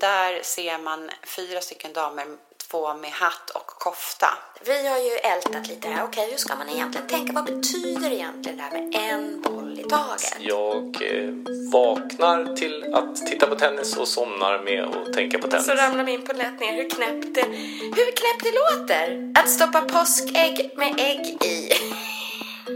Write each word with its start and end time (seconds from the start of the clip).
Där 0.00 0.42
ser 0.42 0.78
man 0.78 1.10
fyra 1.26 1.60
stycken 1.60 1.92
damer, 1.92 2.24
två 2.70 2.94
med 2.94 3.10
hatt 3.10 3.50
och 3.50 3.66
kofta. 3.66 4.26
Vi 4.66 4.88
har 4.88 4.98
ju 4.98 5.10
ältat 5.10 5.68
lite 5.68 5.88
här. 5.88 6.04
Okej, 6.04 6.30
hur 6.30 6.36
ska 6.36 6.56
man 6.56 6.68
egentligen 6.68 7.06
tänka? 7.06 7.32
Vad 7.32 7.44
betyder 7.44 8.10
egentligen 8.10 8.58
det 8.58 8.62
här 8.62 8.70
med 8.70 8.94
en 8.94 9.42
boll 9.42 9.80
i 9.80 9.82
taget? 9.82 10.36
Jag 10.38 11.02
eh, 11.02 11.30
vaknar 11.72 12.56
till 12.56 12.94
att 12.94 13.16
titta 13.26 13.46
på 13.46 13.56
tennis 13.56 13.96
och 13.96 14.08
somnar 14.08 14.58
med 14.58 14.84
att 14.84 15.12
tänka 15.12 15.38
på 15.38 15.48
tennis. 15.48 15.66
Så 15.66 15.74
ramlar 15.74 16.04
vi 16.04 16.12
in 16.12 16.24
på 16.24 16.32
lätt 16.32 16.60
ner 16.60 16.72
hur 16.72 16.90
knäppt 16.90 17.34
det, 17.34 17.44
hur 17.96 18.12
knäppt 18.16 18.42
det 18.42 18.52
låter. 18.52 19.32
Att 19.34 19.50
stoppa 19.50 19.80
påskägg 19.80 20.70
med 20.76 20.94
ägg 20.98 21.26
i. 21.44 21.72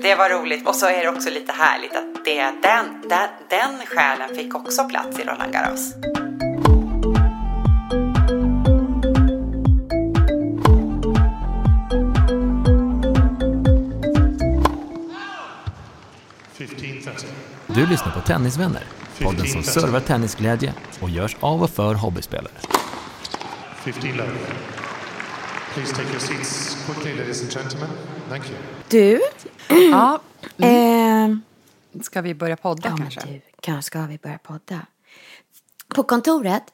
Det 0.03 0.15
var 0.15 0.31
roligt 0.31 0.69
och 0.69 0.77
så 0.77 0.87
är 0.87 1.03
det 1.03 1.09
också 1.09 1.31
lite 1.31 1.53
härligt 1.53 1.97
att 1.97 2.25
det, 2.25 2.43
den, 2.43 3.09
den, 3.09 3.29
den 3.51 3.87
själen 3.87 4.37
fick 4.37 4.55
också 4.55 4.85
plats 4.85 5.19
i 5.19 5.23
Roland 5.23 5.53
Garros. 5.53 5.93
Du 17.67 17.87
lyssnar 17.87 18.13
på 18.13 18.21
Tennisvänner, 18.21 18.85
podden 19.23 19.47
som 19.47 19.63
servar 19.63 20.01
tennisglädje 20.01 20.75
och 21.01 21.11
görs 21.11 21.37
av 21.41 21.63
och 21.63 21.71
för 21.71 21.95
hobbyspelare. 21.95 22.53
15 23.85 24.11
love. 24.11 24.31
Please 25.75 25.95
take 25.95 26.09
your 26.11 26.19
seats 26.19 26.77
quickly, 26.87 27.15
ladies 27.15 27.43
and 27.43 27.53
gentlemen. 27.53 27.89
Thank 28.29 28.45
you. 28.51 28.59
Du, 28.89 29.21
Ja, 29.91 30.21
eh, 30.67 31.29
ska 32.03 32.21
vi 32.21 32.35
börja 32.35 32.57
podda 32.57 32.89
ja, 32.89 32.97
kanske? 32.97 33.21
du, 33.21 33.41
kanske 33.61 33.87
ska 33.87 34.07
vi 34.07 34.19
börja 34.19 34.39
podda. 34.39 34.87
På 35.95 36.03
kontoret 36.03 36.65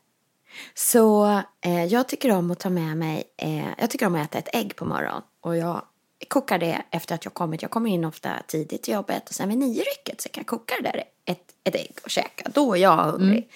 så 0.75 1.27
eh, 1.61 1.85
jag 1.85 2.09
tycker 2.09 2.33
om 2.33 2.51
att 2.51 2.59
ta 2.59 2.71
med 2.71 2.97
mig, 2.97 3.25
eh, 3.37 3.69
jag 3.79 3.91
tycker 3.91 4.07
om 4.07 4.15
att 4.15 4.25
äta 4.25 4.39
ett 4.39 4.55
ägg 4.55 4.77
på 4.77 4.85
morgonen. 4.85 5.23
Och 5.41 5.57
jag 5.57 5.83
kokar 6.29 6.59
det 6.59 6.83
efter 6.91 7.15
att 7.15 7.25
jag 7.25 7.35
kommit. 7.35 7.63
Jag 7.63 7.71
kommer 7.71 7.91
in 7.91 8.05
ofta 8.05 8.31
tidigt 8.47 8.83
till 8.83 8.95
jobbet 8.95 9.29
och 9.29 9.35
sen 9.35 9.49
vid 9.49 9.59
nio 9.59 9.83
rycket 9.83 10.21
så 10.21 10.29
kan 10.29 10.41
jag 10.41 10.47
koka 10.47 10.75
det 10.83 10.83
där 10.83 11.05
ett, 11.25 11.55
ett 11.65 11.75
ägg 11.75 11.99
och 12.05 12.11
käka. 12.11 12.51
Då 12.55 12.75
är 12.75 12.81
jag 12.81 12.97
hungrig. 12.97 13.51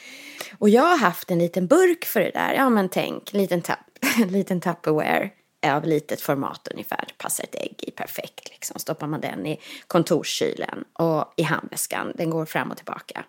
Och 0.59 0.69
jag 0.69 0.83
har 0.83 0.99
haft 0.99 1.31
en 1.31 1.39
liten 1.39 1.67
burk 1.67 2.05
för 2.05 2.21
det 2.21 2.31
där. 2.31 2.55
Ja 2.55 2.71
men 2.71 2.89
tänk, 2.89 3.35
en 3.35 3.41
liten, 3.41 3.63
tapp, 3.63 3.79
en 4.23 4.29
liten 4.33 4.61
Tupperware 4.61 5.31
av 5.67 5.85
litet 5.85 6.21
format 6.21 6.69
ungefär. 6.71 7.09
Passar 7.19 7.45
ett 7.45 7.55
ägg 7.55 7.75
i 7.79 7.91
perfekt 7.91 8.49
liksom. 8.51 8.81
Stoppar 8.81 9.07
man 9.07 9.21
den 9.21 9.47
i 9.47 9.61
kontorskylen 9.87 10.85
och 10.93 11.33
i 11.37 11.43
handväskan. 11.43 12.13
Den 12.15 12.31
går 12.31 12.47
fram 12.47 12.71
och 12.71 12.77
tillbaka. 12.77 13.25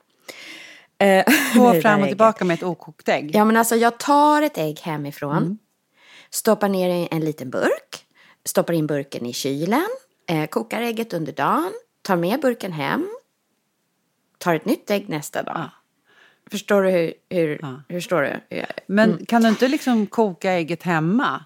Eh, 0.98 1.26
Gå 1.56 1.82
fram 1.82 2.02
och 2.02 2.08
tillbaka 2.08 2.46
med 2.46 2.54
ett 2.54 2.64
okokt 2.64 3.10
ägg. 3.10 3.32
Ja 3.36 3.46
men 3.46 3.58
alltså 3.58 3.76
jag 3.76 3.98
tar 3.98 4.42
ett 4.42 4.58
ägg 4.58 4.80
hemifrån. 4.80 5.58
Stoppar 6.30 6.70
ner 6.70 6.90
i 6.90 7.08
en 7.12 7.26
liten 7.26 7.50
burk. 7.50 8.06
Stoppar 8.46 8.74
in 8.74 8.88
burken 8.88 9.26
i 9.26 9.34
kylen. 9.34 9.88
Eh, 10.30 10.46
kokar 10.48 10.82
ägget 10.82 11.14
under 11.14 11.34
dagen. 11.34 11.72
Tar 12.02 12.16
med 12.16 12.40
burken 12.42 12.72
hem. 12.72 13.08
Tar 14.38 14.56
ett 14.56 14.66
nytt 14.66 14.90
ägg 14.92 15.10
nästa 15.10 15.44
dag. 15.44 15.70
Förstår 16.52 16.84
du 16.84 16.90
hur, 16.90 17.14
hur, 17.30 17.60
hur 17.90 18.00
förstår 18.00 18.22
du? 18.22 18.56
jag- 18.58 18.68
Men 18.88 19.26
kan 19.26 19.42
du 19.44 19.50
inte 19.50 19.68
liksom 19.68 20.08
koka 20.08 20.52
ägget 20.52 20.84
hemma? 20.84 21.46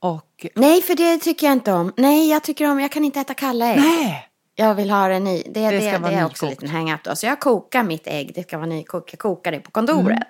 Och... 0.00 0.46
Nej 0.54 0.82
för 0.82 0.94
det 0.94 1.18
tycker 1.18 1.46
jag 1.46 1.52
inte 1.52 1.72
om. 1.72 1.92
Nej 1.96 2.30
jag 2.30 2.42
tycker 2.42 2.70
om, 2.70 2.80
jag 2.80 2.92
kan 2.92 3.04
inte 3.04 3.20
äta 3.20 3.34
kalla 3.34 3.66
ägg. 3.66 3.80
Nej! 3.80 4.26
Jag 4.54 4.74
vill 4.74 4.90
ha 4.90 5.08
det 5.08 5.18
ny. 5.20 5.42
Det, 5.46 5.70
det, 5.70 5.78
det, 5.90 5.98
vara 5.98 6.12
är 6.12 6.24
också 6.26 6.44
en 6.44 6.50
liten 6.50 6.68
hang-up 6.68 7.00
då. 7.04 7.16
Så 7.16 7.26
jag 7.26 7.40
kokar 7.40 7.82
mitt 7.82 8.06
ägg, 8.06 8.32
det 8.34 8.42
ska 8.42 8.56
vara 8.58 8.66
nykokt. 8.66 9.12
Jag 9.12 9.18
kokar 9.18 9.52
det 9.52 9.60
på 9.60 9.80
Mm, 9.80 9.86
kontoret. 9.88 10.22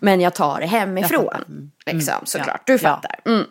Men 0.00 0.20
jag 0.20 0.34
tar 0.34 0.60
det 0.60 0.66
hemifrån. 0.66 1.34
Mm. 1.48 1.70
Liksom, 1.86 2.14
Mm, 2.14 2.26
såklart. 2.26 2.62
ja. 2.66 2.72
Du 2.72 2.78
fattar. 2.78 3.20
Mm. 3.24 3.44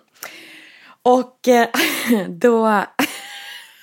Och 1.10 1.48
eh, 1.48 1.68
då 2.30 2.84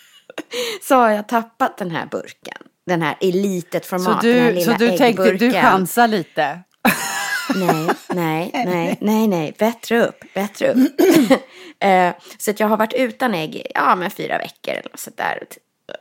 så 0.83 0.95
har 0.95 1.11
jag 1.11 1.29
tappat 1.29 1.79
den 1.79 1.91
här 1.91 2.07
burken. 2.07 2.63
Den 2.87 3.03
här 3.03 3.17
i 3.21 3.33
litet 3.33 3.85
Så 3.85 3.99
format. 3.99 4.23
den 4.23 4.35
här 4.35 4.53
du, 4.53 4.61
så 4.61 4.71
lilla 4.71 4.79
du 4.79 4.97
tänkte, 4.97 5.23
du 5.23 5.29
äggburken. 5.31 5.63
chansar 5.63 6.09
lite? 6.09 6.61
Nej, 7.55 7.89
nej, 8.09 8.51
nej, 8.55 8.99
nej, 9.01 9.29
nej, 9.29 9.55
bättre 9.59 10.07
upp, 10.07 10.25
bättre 10.35 10.73
upp. 10.73 10.77
eh, 11.81 12.15
så 12.39 12.51
att 12.51 12.61
jag 12.61 12.69
har 12.69 12.77
varit 12.77 12.93
utan 12.93 13.35
ägg 13.35 13.67
ja, 13.75 13.97
men 13.97 14.11
fyra 14.11 14.39
veckor 14.39 14.75
eller 14.75 14.91
något 14.91 15.01
sånt 15.01 15.17
där. 15.17 15.43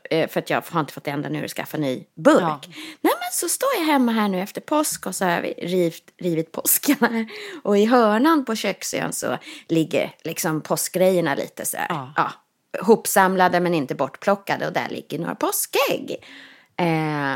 Eh, 0.09 0.29
för 0.29 0.39
att 0.39 0.49
jag 0.49 0.63
har 0.71 0.79
inte 0.79 0.93
fått 0.93 1.07
ända 1.07 1.29
nu 1.29 1.47
skaffa 1.47 1.77
ny 1.77 2.03
burk. 2.15 2.41
Ja. 2.41 2.59
Nej 3.01 3.13
men 3.19 3.29
så 3.31 3.49
står 3.49 3.69
jag 3.79 3.85
hemma 3.85 4.11
här 4.11 4.27
nu 4.27 4.41
efter 4.41 4.61
påsk 4.61 5.05
och 5.05 5.15
så 5.15 5.25
har 5.25 5.41
vi 5.41 5.53
rivit, 5.53 6.13
rivit 6.21 6.51
påsken 6.51 6.95
här. 7.01 7.27
Och 7.63 7.77
i 7.77 7.85
hörnan 7.85 8.45
på 8.45 8.55
köksön 8.55 9.13
så 9.13 9.37
ligger 9.67 10.15
liksom 10.23 10.61
påskgrejerna 10.61 11.35
lite 11.35 11.65
så 11.65 11.77
här. 11.77 11.87
Ja. 11.89 12.13
Ja. 12.15 12.31
hopsamlade 12.81 13.59
men 13.59 13.73
inte 13.73 13.95
bortplockade 13.95 14.67
och 14.67 14.73
där 14.73 14.89
ligger 14.89 15.19
några 15.19 15.35
påskägg. 15.35 16.15
Eh, 16.77 17.35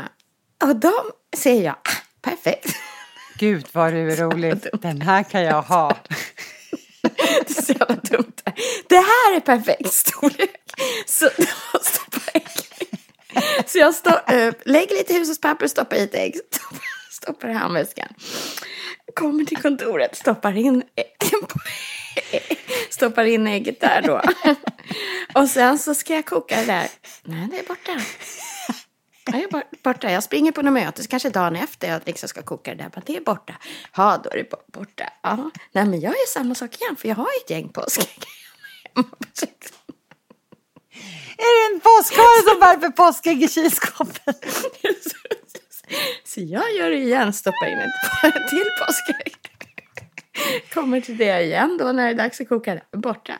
och 0.68 0.76
de 0.76 0.92
ser 1.36 1.62
jag, 1.62 1.74
ah, 1.74 2.02
perfekt. 2.22 2.76
Gud 3.38 3.66
vad 3.72 3.92
det 3.92 3.98
är 3.98 4.16
roligt. 4.30 4.66
Den 4.72 5.00
här 5.00 5.22
kan 5.22 5.42
jag 5.42 5.62
ha. 5.62 5.96
Det 7.02 7.58
är 7.58 7.62
så 7.62 7.72
jävla 7.72 7.94
dumt. 7.94 8.32
Det 8.88 8.96
här 8.96 9.36
är 9.36 9.40
perfekt 9.40 9.92
storlek. 9.92 10.59
Så 11.06 11.24
jag 11.38 11.50
ägg. 12.34 12.46
Så 13.66 13.78
jag 13.78 13.94
står 13.94 14.32
upp, 14.34 14.62
lägger 14.64 14.96
lite 14.96 15.14
hushållspapper, 15.14 15.66
stoppar 15.66 15.96
i 15.96 16.00
ett 16.00 16.14
ägg, 16.14 16.36
stoppar, 16.50 16.80
stoppar 17.10 17.48
i 17.48 17.52
handväskan. 17.52 18.08
Kommer 19.14 19.44
till 19.44 19.56
kontoret, 19.56 20.16
stoppar 20.16 20.56
in, 20.56 20.82
stoppar 22.90 23.24
in 23.24 23.46
ägget 23.46 23.80
där 23.80 24.02
då. 24.02 24.22
Och 25.34 25.48
sen 25.48 25.78
så 25.78 25.94
ska 25.94 26.14
jag 26.14 26.26
koka 26.26 26.56
det 26.56 26.66
där. 26.66 26.88
Nej, 27.22 27.48
det 27.50 27.58
är 27.58 27.64
borta. 27.68 28.00
Jag 29.24 29.42
är 29.42 29.64
borta. 29.82 30.12
Jag 30.12 30.22
springer 30.22 30.52
på 30.52 30.62
något 30.62 30.72
möte, 30.72 31.02
så 31.02 31.08
kanske 31.08 31.30
dagen 31.30 31.56
efter 31.56 31.88
jag 31.88 32.02
liksom 32.06 32.28
ska 32.28 32.42
koka 32.42 32.70
det 32.70 32.82
där. 32.82 32.90
Men 32.94 33.02
det 33.06 33.16
är 33.16 33.20
borta. 33.20 33.54
Ja, 33.96 34.20
då 34.24 34.30
är 34.30 34.36
det 34.36 34.50
borta. 34.72 35.12
Ja. 35.22 35.50
Nej, 35.72 35.84
men 35.84 36.00
jag 36.00 36.10
gör 36.10 36.28
samma 36.28 36.54
sak 36.54 36.76
igen, 36.80 36.96
för 36.96 37.08
jag 37.08 37.16
har 37.16 37.24
ju 37.24 37.44
ett 37.44 37.50
gäng 37.50 37.68
påskägg. 37.68 38.24
Är 41.38 41.70
det 41.70 41.74
en 41.74 41.80
påskhare 41.80 42.42
som 42.50 42.60
värper 42.60 42.88
påskägg 42.88 43.42
i 43.42 43.48
kylskåpet? 43.48 44.46
Så 46.24 46.40
jag 46.40 46.72
gör 46.72 46.90
det 46.90 46.96
igen, 46.96 47.32
stoppar 47.32 47.66
in 47.72 47.78
ett 47.78 48.48
till 48.48 48.66
påskägg. 48.86 49.36
Kommer 50.74 51.00
till 51.00 51.16
det 51.16 51.42
igen 51.42 51.76
då 51.80 51.84
när 51.92 52.04
det 52.04 52.10
är 52.10 52.14
dags 52.14 52.40
att 52.40 52.48
koka 52.48 52.74
det. 52.74 52.98
Borta. 52.98 53.32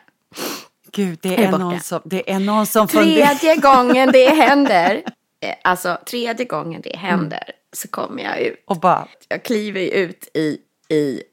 Gud, 0.91 1.19
det 1.21 1.35
Är 1.35 1.53
är, 1.53 1.57
någon 1.57 1.79
som, 1.79 2.01
det 2.05 2.31
är 2.31 2.39
någon 2.39 2.67
som. 2.67 2.87
Tredje 2.87 3.55
gången 3.61 4.11
det 4.11 4.29
händer, 4.29 5.03
eh, 5.41 5.55
alltså 5.63 5.97
tredje 6.05 6.45
gången 6.45 6.81
det 6.81 6.97
händer, 6.97 7.51
så 7.73 7.87
kommer 7.87 8.23
jag 8.23 8.39
ut. 8.39 8.63
Och 8.67 8.79
bara, 8.79 9.07
Jag 9.27 9.43
kliver 9.43 9.81
ut 9.81 10.27
i, 10.33 10.57
i, 10.89 11.23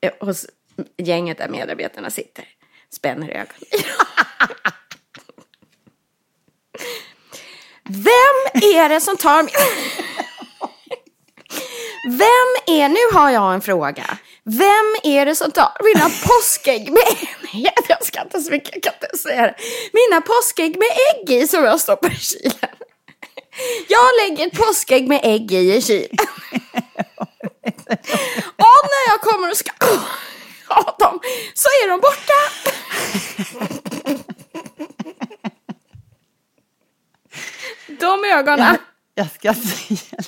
eh, 0.00 0.12
hos 0.20 0.46
gänget 0.96 1.38
där 1.38 1.48
medarbetarna 1.48 2.10
sitter. 2.10 2.44
Spänner 2.90 3.28
ögonen 3.28 3.48
i 3.72 3.76
dem. 3.76 4.06
Vem 7.88 8.62
är 8.62 8.88
det 8.88 9.00
som 9.00 9.16
tar 9.16 9.42
min... 9.42 9.52
Vem 12.08 12.76
är, 12.76 12.88
nu 12.88 13.18
har 13.18 13.30
jag 13.30 13.54
en 13.54 13.60
fråga. 13.60 14.18
Vem 14.44 14.96
är 15.02 15.26
det 15.26 15.34
som 15.34 15.50
tar 15.50 15.72
mina 15.84 16.04
påskägg 16.04 16.92
med 16.92 17.02
enhet? 17.08 17.84
Jag 17.88 18.04
skrattar 18.04 18.38
så 18.38 18.50
mycket, 18.50 18.70
jag 18.74 18.82
kan 18.82 18.92
inte 19.02 19.18
säga 19.18 19.42
det. 19.42 19.54
Mina 19.92 20.20
påskägg 20.20 20.78
med 20.78 20.88
ägg 21.14 21.30
i 21.30 21.48
som 21.48 21.64
jag 21.64 21.80
stoppar 21.80 22.12
i 22.12 22.16
kylen. 22.16 22.76
Jag 23.88 24.04
lägger 24.20 24.46
ett 24.46 24.58
påskägg 24.58 25.08
med 25.08 25.20
ägg 25.22 25.52
i 25.52 25.74
i 25.74 25.82
kylen. 25.82 26.16
Och 28.56 28.82
när 28.92 29.08
jag 29.08 29.20
kommer 29.20 29.50
och 29.50 29.56
ska 29.56 29.70
ha 30.68 30.96
dem 30.98 31.20
så 31.54 31.68
är 31.68 31.88
de 31.88 32.00
borta. 32.00 32.40
De 38.26 38.32
ögonen. 38.32 38.76
jag 39.14 39.30
ska 39.30 39.54
säga. 39.54 40.22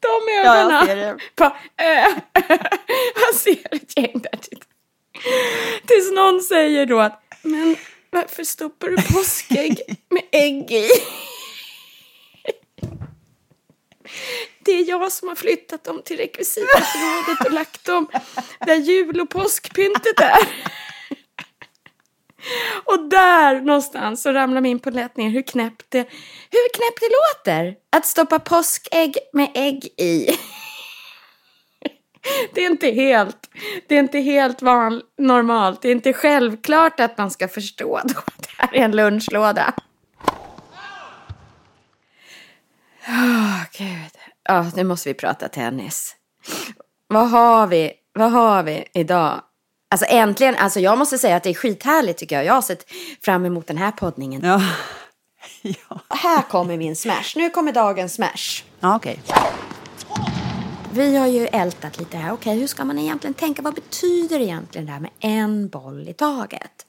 de 0.00 0.08
Ja, 0.44 0.56
ögonen. 0.56 0.76
jag 0.76 0.86
ser 0.86 0.96
det. 0.96 1.18
På, 1.34 1.44
äh, 1.76 2.08
man 3.24 3.34
ser 3.34 3.74
ett 3.74 3.96
gäng 3.96 4.20
där. 4.20 4.38
Tills, 5.86 6.12
någon 6.12 6.40
säger 6.40 6.86
då 6.86 7.00
att, 7.00 7.22
men 7.42 7.76
varför 8.10 8.44
stoppar 8.44 8.88
du 8.88 8.96
påskägg 8.96 9.80
med 10.10 10.22
ägg 10.32 10.72
i? 10.72 10.88
Det 14.64 14.72
är 14.72 14.88
jag 14.88 15.12
som 15.12 15.28
har 15.28 15.36
flyttat 15.36 15.84
dem 15.84 16.02
till 16.04 16.16
rekvisitaförrådet 16.16 17.46
och 17.46 17.52
lagt 17.52 17.84
dem 17.84 18.08
där 18.66 18.74
jul 18.74 19.20
och 19.20 19.30
påskpyntet 19.30 20.20
är. 20.20 20.48
Och 22.84 23.08
där 23.08 23.60
någonstans 23.60 24.22
så 24.22 24.32
ramlar 24.32 24.60
min 24.60 24.78
polett 24.78 25.16
ner 25.16 25.30
hur 25.30 25.42
knäppt 25.42 25.86
det, 25.88 26.08
hur 26.50 26.74
knäppt 26.74 27.00
det 27.00 27.10
låter 27.10 27.74
att 27.96 28.06
stoppa 28.06 28.38
påskägg 28.38 29.16
med 29.32 29.50
ägg 29.54 29.84
i. 29.84 30.28
Det 32.54 32.64
är 32.64 32.70
inte 32.70 32.90
helt, 32.90 33.50
det 33.88 33.94
är 33.94 33.98
inte 33.98 34.18
helt 34.18 34.62
van, 34.62 35.02
normalt. 35.18 35.82
Det 35.82 35.88
är 35.88 35.92
inte 35.92 36.12
självklart 36.12 37.00
att 37.00 37.18
man 37.18 37.30
ska 37.30 37.48
förstå 37.48 38.00
då 38.04 38.18
att 38.18 38.38
det 38.38 38.48
här 38.56 38.74
är 38.74 38.84
en 38.84 38.96
lunchlåda. 38.96 39.74
Åh, 43.08 43.62
gud. 43.78 44.16
Ja, 44.42 44.70
nu 44.76 44.84
måste 44.84 45.08
vi 45.08 45.14
prata 45.14 45.48
tennis. 45.48 46.16
Vad 47.06 47.30
har 47.30 47.66
vi, 47.66 47.92
vad 48.12 48.32
har 48.32 48.62
vi 48.62 48.84
idag? 48.94 49.42
Alltså 49.92 50.06
äntligen, 50.08 50.54
alltså 50.56 50.80
jag 50.80 50.98
måste 50.98 51.18
säga 51.18 51.36
att 51.36 51.42
det 51.42 51.50
är 51.50 51.54
skithärligt 51.54 52.18
tycker 52.18 52.36
jag. 52.36 52.44
Jag 52.44 52.54
har 52.54 52.62
sett 52.62 52.84
fram 53.22 53.44
emot 53.46 53.66
den 53.66 53.76
här 53.76 53.90
poddningen. 53.90 54.42
Ja. 54.44 54.62
Ja, 55.62 56.00
Här 56.08 56.42
kommer 56.42 56.76
min 56.76 56.96
smash. 56.96 57.32
Nu 57.36 57.50
kommer 57.50 57.72
dagens 57.72 58.14
smash. 58.14 58.64
ja 58.80 58.96
okej. 58.96 59.20
Vi 60.92 61.16
har 61.16 61.26
ju 61.26 61.46
ältat 61.46 61.98
lite 61.98 62.16
här. 62.16 62.32
Okej, 62.32 62.58
hur 62.58 62.66
ska 62.66 62.84
man 62.84 62.98
egentligen 62.98 63.34
tänka? 63.34 63.62
Vad 63.62 63.74
betyder 63.74 64.40
egentligen 64.40 64.86
det 64.86 64.92
här 64.92 65.00
med 65.00 65.10
en 65.20 65.68
boll 65.68 66.08
i 66.08 66.12
taget? 66.14 66.86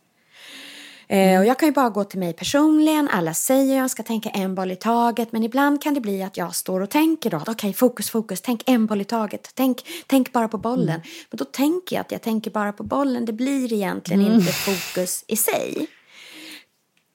Eh, 1.12 1.40
och 1.40 1.46
jag 1.46 1.60
kan 1.60 1.68
ju 1.68 1.74
bara 1.74 1.90
gå 1.90 2.04
till 2.04 2.20
mig 2.20 2.34
personligen. 2.34 3.08
Alla 3.08 3.34
säger 3.34 3.78
jag 3.78 3.92
ska 3.92 4.04
tänka 4.04 4.30
en 4.30 4.56
boll 4.56 4.72
i 4.72 4.76
taget. 4.76 5.32
Men 5.32 5.44
ibland 5.44 5.84
kan 5.84 5.94
det 5.94 6.02
bli 6.02 6.24
att 6.24 6.38
jag 6.38 6.56
står 6.56 6.82
och 6.82 6.90
tänker 6.90 7.30
då. 7.30 7.38
att 7.38 7.50
Okej, 7.50 7.74
fokus, 7.74 8.10
fokus. 8.10 8.42
Tänk 8.42 8.64
en 8.66 8.86
boll 8.86 9.02
i 9.02 9.04
taget. 9.04 9.52
Tänk, 9.56 9.86
tänk 10.08 10.34
bara 10.34 10.48
på 10.48 10.58
bollen. 10.58 11.02
Men 11.30 11.38
då 11.38 11.46
tänker 11.46 11.96
jag 11.96 12.02
att 12.02 12.12
jag 12.12 12.22
tänker 12.22 12.52
bara 12.52 12.74
på 12.74 12.84
bollen. 12.84 13.26
Det 13.26 13.34
blir 13.34 13.74
egentligen 13.74 14.22
inte 14.22 14.52
fokus 14.52 15.26
i 15.28 15.36
sig. 15.36 15.88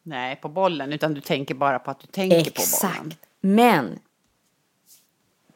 Nej, 0.02 0.36
på 0.36 0.48
bollen, 0.48 0.92
utan 0.92 1.14
du 1.14 1.20
tänker 1.20 1.54
bara 1.54 1.78
på 1.78 1.90
att 1.90 2.00
du 2.00 2.06
tänker 2.06 2.36
på 2.36 2.42
bollen. 2.42 2.52
Exakt. 2.54 3.18
Men 3.40 3.98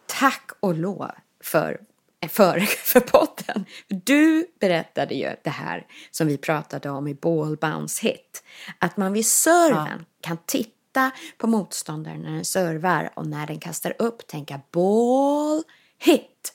tack 0.06 0.50
och 0.60 0.74
lov 0.74 1.10
för, 1.44 1.80
för, 2.28 2.60
för 2.84 3.00
podden. 3.00 3.39
Du 3.88 4.46
berättade 4.60 5.14
ju 5.14 5.36
det 5.44 5.50
här 5.50 5.86
som 6.10 6.26
vi 6.26 6.38
pratade 6.38 6.90
om 6.90 7.08
i 7.08 7.14
Ball 7.14 7.56
Bounce 7.56 8.06
Hit. 8.06 8.44
Att 8.78 8.96
man 8.96 9.12
vid 9.12 9.26
serven 9.26 10.04
kan 10.20 10.38
titta 10.46 11.10
på 11.38 11.46
motståndaren 11.46 12.22
när 12.22 12.30
den 12.30 12.44
servar 12.44 13.10
och 13.14 13.26
när 13.26 13.46
den 13.46 13.58
kastar 13.58 13.94
upp 13.98 14.26
tänka 14.26 14.60
ball 14.70 15.62
hit, 15.98 16.54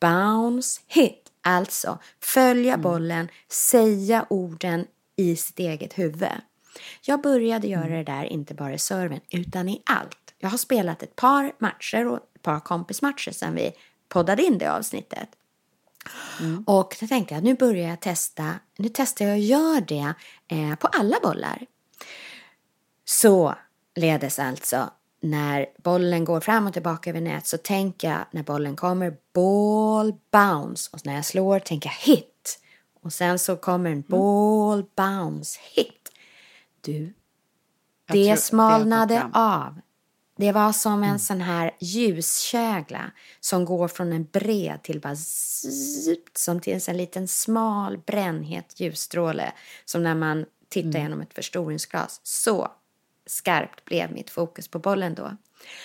bounce 0.00 0.80
hit. 0.86 1.26
Alltså 1.42 1.98
följa 2.20 2.78
bollen, 2.78 3.28
säga 3.48 4.26
orden 4.30 4.86
i 5.16 5.36
sitt 5.36 5.58
eget 5.58 5.98
huvud. 5.98 6.28
Jag 7.02 7.20
började 7.22 7.66
göra 7.66 7.88
det 7.88 8.04
där 8.04 8.24
inte 8.24 8.54
bara 8.54 8.74
i 8.74 8.78
serven 8.78 9.20
utan 9.30 9.68
i 9.68 9.82
allt. 9.86 10.34
Jag 10.38 10.50
har 10.50 10.58
spelat 10.58 11.02
ett 11.02 11.16
par 11.16 11.52
matcher 11.58 12.06
och 12.06 12.16
ett 12.16 12.42
par 12.42 12.60
kompismatcher 12.60 13.30
sedan 13.30 13.54
vi 13.54 13.72
poddade 14.08 14.42
in 14.42 14.58
det 14.58 14.72
avsnittet. 14.72 15.28
Och 16.66 16.96
då 17.00 17.06
tänkte 17.06 17.34
jag 17.34 17.44
nu 17.44 17.54
börjar 17.54 17.88
jag 17.88 18.00
testa, 18.00 18.54
nu 18.76 18.88
testar 18.94 19.24
jag 19.24 19.34
och 19.34 19.40
gör 19.40 19.80
det 19.80 20.14
eh, 20.48 20.74
på 20.74 20.86
alla 20.86 21.16
bollar. 21.22 21.66
Så 23.04 23.54
ledes 23.94 24.38
alltså 24.38 24.90
när 25.20 25.66
bollen 25.82 26.24
går 26.24 26.40
fram 26.40 26.66
och 26.66 26.72
tillbaka 26.72 27.10
över 27.10 27.20
nät 27.20 27.46
så 27.46 27.58
tänker 27.58 28.08
jag 28.10 28.24
när 28.30 28.42
bollen 28.42 28.76
kommer 28.76 29.16
ball 29.32 30.14
bounce 30.30 30.90
och 30.92 31.06
när 31.06 31.14
jag 31.14 31.24
slår 31.24 31.58
tänker 31.58 31.90
jag 31.90 32.14
hit. 32.14 32.60
Och 33.02 33.12
sen 33.12 33.38
så 33.38 33.56
kommer 33.56 33.90
en 33.90 34.04
ball 34.08 34.84
bounce 34.96 35.60
hit. 35.74 36.08
Du, 36.80 37.12
Jag 38.06 38.16
det 38.16 38.30
det 38.30 38.36
smalnade 38.36 39.18
fram. 39.18 39.30
av. 39.34 39.80
Det 40.40 40.52
var 40.52 40.72
som 40.72 41.02
en 41.02 41.18
sån 41.18 41.40
här 41.40 41.70
ljuskägla 41.80 43.10
som 43.40 43.64
går 43.64 43.88
från 43.88 44.12
en 44.12 44.24
bred 44.24 44.82
till 44.82 45.00
bara 45.00 45.16
zipt, 45.16 46.38
som 46.38 46.60
till 46.60 46.72
en 46.72 46.80
sån 46.80 46.96
liten 46.96 47.28
smal 47.28 47.98
brännhet 47.98 48.80
ljusstråle 48.80 49.52
som 49.84 50.02
när 50.02 50.14
man 50.14 50.46
tittar 50.68 50.98
genom 50.98 51.20
ett 51.20 51.34
förstoringsglas. 51.34 52.20
Så 52.22 52.68
skarpt 53.26 53.84
blev 53.84 54.12
mitt 54.12 54.30
fokus 54.30 54.68
på 54.68 54.78
bollen 54.78 55.14
då. 55.14 55.36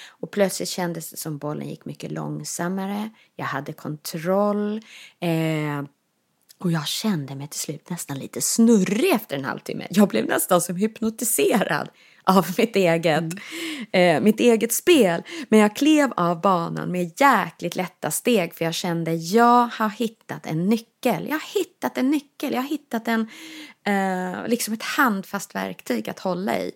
Och 0.07 0.31
plötsligt 0.31 0.69
kändes 0.69 1.09
det 1.09 1.17
som 1.17 1.37
bollen 1.37 1.69
gick 1.69 1.85
mycket 1.85 2.11
långsammare. 2.11 3.09
Jag 3.35 3.45
hade 3.45 3.73
kontroll. 3.73 4.81
Eh, 5.19 5.83
och 6.57 6.71
jag 6.71 6.87
kände 6.87 7.35
mig 7.35 7.47
till 7.47 7.59
slut 7.59 7.89
nästan 7.89 8.19
lite 8.19 8.41
snurrig 8.41 9.13
efter 9.13 9.37
en 9.37 9.45
halvtimme. 9.45 9.87
Jag 9.89 10.07
blev 10.07 10.25
nästan 10.25 10.61
som 10.61 10.75
hypnotiserad 10.75 11.89
av 12.29 12.47
mitt 12.57 12.75
eget, 12.75 13.23
eh, 13.91 14.21
mitt 14.21 14.39
eget 14.39 14.73
spel. 14.73 15.23
Men 15.49 15.59
jag 15.59 15.75
klev 15.75 16.13
av 16.15 16.41
banan 16.41 16.91
med 16.91 17.11
jäkligt 17.21 17.75
lätta 17.75 18.11
steg 18.11 18.53
för 18.53 18.65
jag 18.65 18.73
kände 18.73 19.13
jag 19.13 19.67
har 19.67 19.89
hittat 19.89 20.45
en 20.45 20.65
nyckel. 20.65 21.25
Jag 21.27 21.35
har 21.35 21.53
hittat 21.53 21.97
en 21.97 22.11
nyckel. 22.11 22.53
Jag 22.53 22.61
har 22.61 22.69
hittat 22.69 23.07
en, 23.07 23.29
eh, 23.85 24.47
liksom 24.47 24.73
ett 24.73 24.83
handfast 24.83 25.55
verktyg 25.55 26.09
att 26.09 26.19
hålla 26.19 26.57
i. 26.57 26.71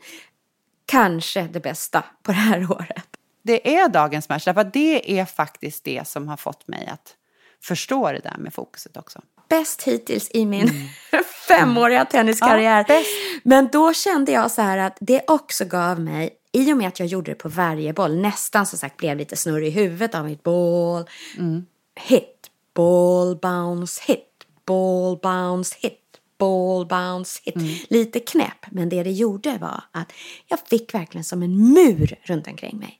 Kanske 0.85 1.41
det 1.41 1.59
bästa 1.59 2.05
på 2.23 2.31
det 2.31 2.37
här 2.37 2.71
året. 2.71 3.07
Det 3.43 3.75
är 3.75 3.89
dagens 3.89 4.29
match, 4.29 4.45
därför 4.45 4.63
det 4.63 5.19
är 5.19 5.25
faktiskt 5.25 5.83
det 5.83 6.07
som 6.07 6.27
har 6.27 6.37
fått 6.37 6.67
mig 6.67 6.87
att 6.87 7.15
förstå 7.63 8.11
det 8.11 8.19
där 8.19 8.37
med 8.37 8.53
fokuset 8.53 8.97
också 8.97 9.21
bäst 9.49 9.83
hittills 9.83 10.29
i 10.33 10.45
min 10.45 10.71
femåriga 11.47 12.05
tenniskarriär. 12.05 12.85
Ja. 12.87 13.03
Men 13.43 13.69
då 13.71 13.93
kände 13.93 14.31
jag 14.31 14.51
så 14.51 14.61
här 14.61 14.77
att 14.77 14.97
det 14.99 15.21
också 15.27 15.65
gav 15.65 15.99
mig, 15.99 16.29
i 16.51 16.73
och 16.73 16.77
med 16.77 16.87
att 16.87 16.99
jag 16.99 17.07
gjorde 17.07 17.31
det 17.31 17.35
på 17.35 17.49
varje 17.49 17.93
boll, 17.93 18.15
nästan 18.15 18.65
som 18.65 18.79
sagt 18.79 18.97
blev 18.97 19.17
lite 19.17 19.35
snurrig 19.35 19.67
i 19.67 19.71
huvudet 19.71 20.15
av 20.15 20.25
mitt 20.25 20.43
ball, 20.43 21.05
hit, 21.99 22.49
ball, 22.73 23.35
bounce, 23.35 24.01
hit, 24.07 24.25
ball, 24.65 25.17
bounce, 25.17 25.75
hit, 25.79 25.99
ball, 26.37 26.85
bounce, 26.85 27.41
hit. 27.43 27.55
Lite 27.89 28.19
knäpp, 28.19 28.65
men 28.71 28.89
det 28.89 29.03
det 29.03 29.11
gjorde 29.11 29.57
var 29.57 29.83
att 29.91 30.11
jag 30.47 30.59
fick 30.59 30.93
verkligen 30.93 31.23
som 31.23 31.43
en 31.43 31.73
mur 31.73 32.15
runt 32.23 32.47
omkring 32.47 32.77
mig. 32.77 32.99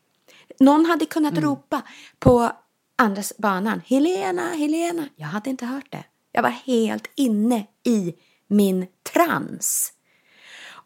Någon 0.59 0.85
hade 0.85 1.05
kunnat 1.05 1.37
ropa 1.37 1.81
på 2.19 2.51
andra 2.95 3.23
banan. 3.37 3.81
Helena, 3.85 4.49
Helena. 4.49 5.09
Jag 5.15 5.27
hade 5.27 5.49
inte 5.49 5.65
hört 5.65 5.91
det. 5.91 6.03
Jag 6.31 6.41
var 6.41 6.49
helt 6.49 7.09
inne 7.15 7.65
i 7.85 8.13
min 8.47 8.87
trans. 9.13 9.93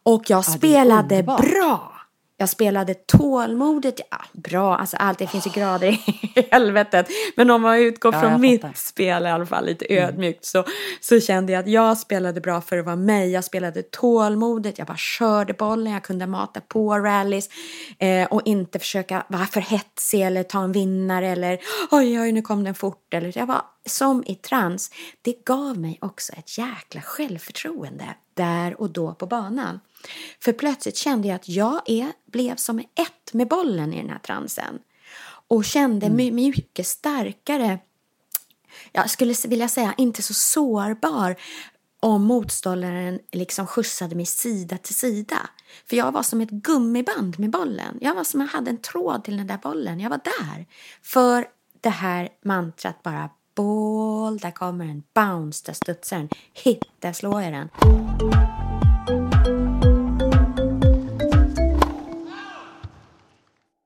Och 0.04 0.30
jag 0.30 0.40
är 0.40 0.42
spelade 0.42 1.24
bra. 1.24 1.90
Jag 2.38 2.50
spelade 2.50 2.94
tålmodigt. 2.94 4.02
Ja, 4.12 4.18
bra, 4.34 4.78
alltså 4.78 4.98
allt. 4.98 5.20
Det 5.20 5.28
finns 5.28 5.48
ju 5.48 5.52
grader 5.52 5.88
i 5.88 6.00
helvetet. 6.52 7.08
Men 7.36 7.50
om 7.50 7.62
man 7.62 7.78
utgår 7.78 8.14
Ja, 8.14 8.22
från 8.22 8.42
mitt 8.42 8.62
fattar. 8.62 8.68
Mm. 8.68 8.76
spel 8.76 9.26
i 9.26 9.30
alla 9.30 9.46
fall, 9.46 9.66
lite 9.66 9.86
ödmjukt, 9.94 10.46
så, 10.46 10.66
så 11.02 11.20
kände 11.20 11.54
jag 11.54 11.60
att 11.60 11.68
jag 11.68 11.98
spelade 11.98 12.42
bra 12.42 12.62
för 12.62 12.78
att 12.78 12.86
vara 12.86 12.96
mig. 12.96 13.32
Jag 13.32 13.44
spelade 13.44 13.84
tålmodigt, 13.84 14.78
jag 14.78 14.88
bara 14.88 14.98
körde 14.98 15.54
bollen, 15.54 15.94
jag 15.94 16.04
kunde 16.04 16.28
mata 16.28 16.62
på 16.62 17.00
rallies 17.00 17.50
eh, 18.00 18.28
och 18.28 18.42
inte 18.46 18.80
försöka 18.80 19.24
vara 19.28 19.46
för 19.46 19.62
hetsig 19.62 20.22
eller 20.22 20.44
ta 20.44 20.64
en 20.64 20.72
vinnare 20.72 21.28
eller 21.28 21.60
oj, 21.92 22.20
oj, 22.22 22.32
nu 22.32 22.42
kom 22.42 22.64
den 22.64 22.76
fort. 22.76 23.14
Eller, 23.14 23.38
jag 23.38 23.46
var 23.46 23.62
som 23.86 24.24
i 24.28 24.36
trans. 24.36 24.92
Det 25.22 25.46
gav 25.46 25.78
mig 25.78 25.98
också 26.02 26.34
ett 26.34 26.58
jäkla 26.58 27.02
självförtroende 27.02 28.16
där 28.34 28.82
och 28.82 28.90
då 28.90 29.14
på 29.14 29.26
banan. 29.26 29.80
För 30.40 30.54
plötsligt 30.54 30.98
kände 30.98 31.28
jag 31.28 31.36
att 31.36 31.50
jag 31.50 31.82
är, 31.86 32.12
blev 32.26 32.56
som 32.56 32.80
ett 32.80 33.34
med 33.34 33.48
bollen 33.48 33.94
i 33.94 34.02
den 34.02 34.10
här 34.10 34.20
transen. 34.20 34.80
Och 35.48 35.66
kände 35.66 36.10
mig 36.10 36.32
mycket 36.32 36.88
starkare 36.88 37.80
jag 38.92 39.10
skulle 39.10 39.34
vilja 39.48 39.68
säga 39.68 39.94
inte 39.98 40.22
så 40.22 40.34
sårbar 40.34 41.36
om 42.00 42.24
motståndaren 42.24 43.20
liksom 43.32 43.68
skjutsade 43.68 44.16
mig 44.16 44.26
sida 44.26 44.78
till 44.78 44.96
sida. 44.96 45.50
För 45.86 45.96
jag 45.96 46.12
var 46.12 46.24
som 46.24 46.42
ett 46.42 46.50
gummiband 46.50 47.40
med 47.40 47.50
bollen. 47.50 47.98
Jag 48.02 48.16
var 48.16 48.24
som 48.24 48.42
jag 48.42 48.48
hade 48.48 48.70
en 48.70 48.82
tråd 48.82 49.24
till 49.24 49.38
den 49.38 49.48
där 49.48 49.58
bollen. 49.58 50.00
Jag 50.00 50.10
var 50.10 50.22
där. 50.24 50.66
För 51.02 51.48
det 51.82 51.90
här 51.90 52.30
mantrat 52.44 53.04
bara 53.04 53.30
boll, 53.56 54.38
där 54.38 54.52
kommer 54.52 54.86
en 54.86 55.04
bounce, 55.14 55.64
där 55.66 55.74
studsar 55.74 56.18
den, 56.18 56.30
hit, 56.54 56.84
där 57.00 57.14
slår 57.14 57.42
jag 57.42 57.54
den. 57.54 57.70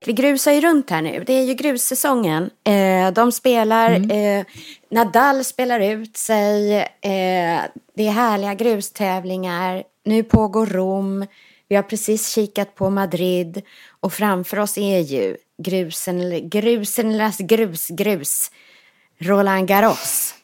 vi 0.08 0.12
grusar 0.12 0.52
ju 0.52 0.60
runt 0.60 0.90
här 0.90 1.02
nu. 1.02 1.24
Det 1.26 1.32
är 1.32 1.42
ju 1.42 1.54
grussäsongen. 1.54 2.50
Eh, 2.64 3.12
de 3.12 3.32
spelar, 3.32 4.12
eh, 4.12 4.44
Nadal 4.90 5.44
spelar 5.44 5.80
ut 5.80 6.16
sig. 6.16 6.76
Eh, 6.80 7.60
det 7.94 8.06
är 8.06 8.10
härliga 8.10 8.54
grustävlingar. 8.54 9.82
Nu 10.04 10.22
pågår 10.22 10.66
Rom. 10.66 11.26
Vi 11.68 11.76
har 11.76 11.82
precis 11.82 12.28
kikat 12.34 12.74
på 12.74 12.90
Madrid. 12.90 13.62
Och 14.00 14.12
framför 14.12 14.58
oss 14.58 14.78
är 14.78 14.98
ju 14.98 15.36
grusen, 15.62 16.48
grusenernas 16.48 17.38
grus, 17.38 17.88
grus. 17.88 18.50
Roland 19.18 19.68
Garros. 19.68 20.34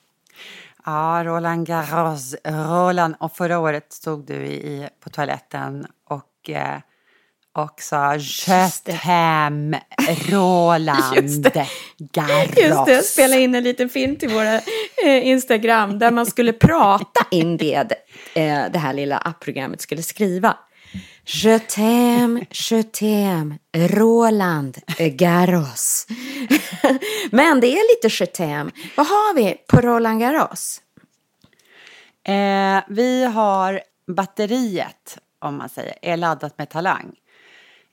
Ja, 0.84 1.22
Roland 1.24 1.66
Garros. 1.66 2.34
Roland. 2.44 3.14
Och 3.20 3.36
förra 3.36 3.58
året 3.58 3.92
stod 3.92 4.26
du 4.26 4.34
i, 4.34 4.88
på 5.00 5.10
toaletten 5.10 5.86
och, 6.08 6.50
eh, 6.50 6.78
och 7.52 7.80
sa 7.80 8.14
Just. 8.14 8.46
Köthem 8.46 9.76
Roland 10.28 11.16
Just. 11.16 11.42
Garros. 12.12 12.56
Just 12.56 12.86
det, 12.86 13.02
spela 13.04 13.36
in 13.36 13.54
en 13.54 13.64
liten 13.64 13.88
film 13.88 14.16
till 14.16 14.28
våra 14.28 14.54
eh, 15.04 15.26
Instagram 15.26 15.98
där 15.98 16.10
man 16.10 16.26
skulle 16.26 16.52
prata 16.52 17.26
in 17.30 17.56
det 17.56 17.92
eh, 18.34 18.64
det 18.72 18.78
här 18.78 18.92
lilla 18.92 19.18
appprogrammet 19.18 19.80
skulle 19.80 20.02
skriva. 20.02 20.56
Je 21.26 21.58
t'aime, 21.58 22.44
je 22.50 22.82
t'aime, 22.82 23.58
Roland 23.72 24.78
Garros. 24.98 26.06
Men 27.30 27.60
det 27.60 27.66
är 27.66 27.94
lite 27.94 28.08
je 28.08 28.26
t'aime. 28.26 28.70
Vad 28.96 29.06
har 29.06 29.34
vi 29.34 29.56
på 29.68 29.80
Roland 29.80 30.20
Garros? 30.20 30.82
Eh, 32.24 32.82
vi 32.88 33.24
har 33.24 33.80
batteriet, 34.06 35.18
om 35.38 35.56
man 35.56 35.68
säger, 35.68 35.94
är 36.02 36.16
laddat 36.16 36.58
med 36.58 36.68
talang. 36.68 37.14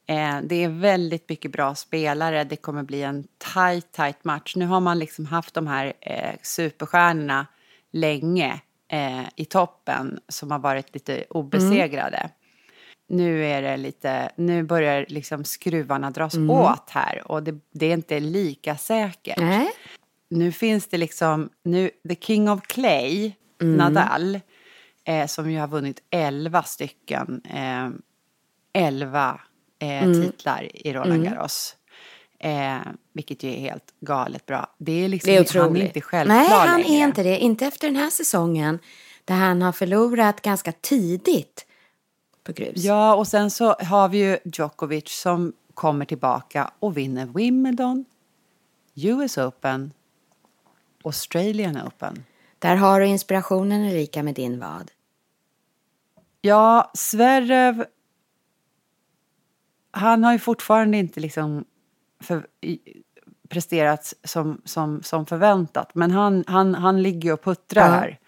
Eh, 0.08 0.38
det 0.44 0.64
är 0.64 0.70
väldigt 0.70 1.30
mycket 1.30 1.52
bra 1.52 1.76
spelare. 1.76 2.44
Det 2.44 2.56
kommer 2.56 2.84
bli 2.84 3.04
en 3.04 3.28
tight, 3.54 3.92
tight 3.92 4.24
match. 4.24 4.56
Nu 4.56 4.66
har 4.66 4.80
man 4.80 5.00
liksom 5.00 5.26
haft 5.26 5.54
de 5.54 5.68
här 5.68 5.94
eh, 6.02 6.36
superstjärnorna 6.42 7.48
länge 7.92 8.62
eh, 8.88 9.24
i 9.36 9.46
toppen 9.46 10.20
som 10.28 10.52
har 10.52 10.60
varit 10.60 10.94
lite 10.94 11.24
obesegrade. 11.30 12.30
Nu 13.12 13.46
är 13.46 13.62
det 13.62 13.78
lite, 13.78 14.32
nu 14.36 14.64
börjar 14.64 15.06
liksom 15.10 15.44
skruvarna 15.44 16.12
dras 16.12 16.38
åt 16.50 16.90
här 16.90 17.32
och 17.32 17.44
det, 17.44 17.60
det 17.74 17.86
är 17.86 17.94
inte 17.94 18.20
lika 18.20 18.78
säkert. 18.78 19.38
Nej. 19.38 19.72
Nu 20.30 20.52
finns 20.52 20.88
det 20.88 20.98
liksom, 20.98 21.50
nu, 21.64 21.90
the 22.10 22.16
king 22.16 22.50
of 22.50 22.62
clay, 22.62 23.32
Nadal, 23.62 24.40
eh, 25.04 25.28
som 25.28 25.52
ju 25.52 25.60
har 25.60 25.68
vunnit 25.68 26.00
11 26.10 26.64
stycken, 26.64 27.42
eh, 27.50 27.90
11 28.74 29.40
eh, 29.80 30.12
titlar 30.12 30.70
i 30.74 30.94
Roland 30.94 31.24
Garros. 31.24 31.76
Eh, 32.40 32.78
vilket 33.14 33.44
ju 33.44 33.50
är 33.50 33.60
helt 33.60 33.94
galet 34.02 34.46
bra. 34.46 34.76
Det 34.78 34.92
är 35.06 35.10
liksom, 35.10 35.28
Det 35.28 35.38
är 35.38 35.54
han 35.54 35.62
är 35.62 35.66
otroligt. 35.68 35.84
inte 35.84 36.02
självklar 36.02 36.38
Nej, 36.38 36.50
han 36.68 36.82
längre. 36.82 36.94
är 37.04 37.08
inte 37.08 37.24
det. 37.24 37.38
Inte 37.40 37.66
efter 37.66 37.88
den 37.88 37.96
här 37.96 38.10
säsongen 38.10 38.80
där 39.26 39.36
han 39.36 39.62
har 39.62 39.72
förlorat 39.72 40.42
ganska 40.42 40.72
tidigt 40.72 41.66
på 42.44 42.52
grus. 42.52 42.72
Ja, 42.76 43.16
och 43.16 43.28
sen 43.28 43.52
så 43.52 43.74
har 43.74 44.10
vi 44.10 44.18
ju 44.18 44.38
Djokovic 44.44 45.10
som 45.10 45.54
kommer 45.74 46.06
tillbaka 46.06 46.72
och 46.80 46.98
vinner 46.98 47.26
Wimbledon, 47.26 48.06
US 48.96 49.38
Open, 49.38 49.94
Australian 51.04 51.78
Open. 51.88 52.24
Där 52.60 52.76
har 52.76 53.00
du 53.00 53.06
inspirationen 53.06 53.86
Erika 53.86 54.24
med 54.24 54.36
din 54.36 54.60
vad. 54.60 54.92
Ja, 56.42 56.92
Zverev, 56.94 57.86
han 59.92 60.24
har 60.24 60.34
ju 60.34 60.40
fortfarande 60.40 60.98
inte 60.98 61.20
liksom 61.20 61.66
för, 62.20 62.48
presterat 63.50 64.14
som, 64.24 64.62
som, 64.66 65.04
som 65.04 65.26
förväntat. 65.26 65.96
Men 65.96 66.12
han, 66.12 66.44
han, 66.48 66.76
han 66.76 67.04
ligger 67.04 67.34
och 67.34 67.44
puttrar 67.44 67.86
Ja. 67.86 67.92
här. 67.92 68.20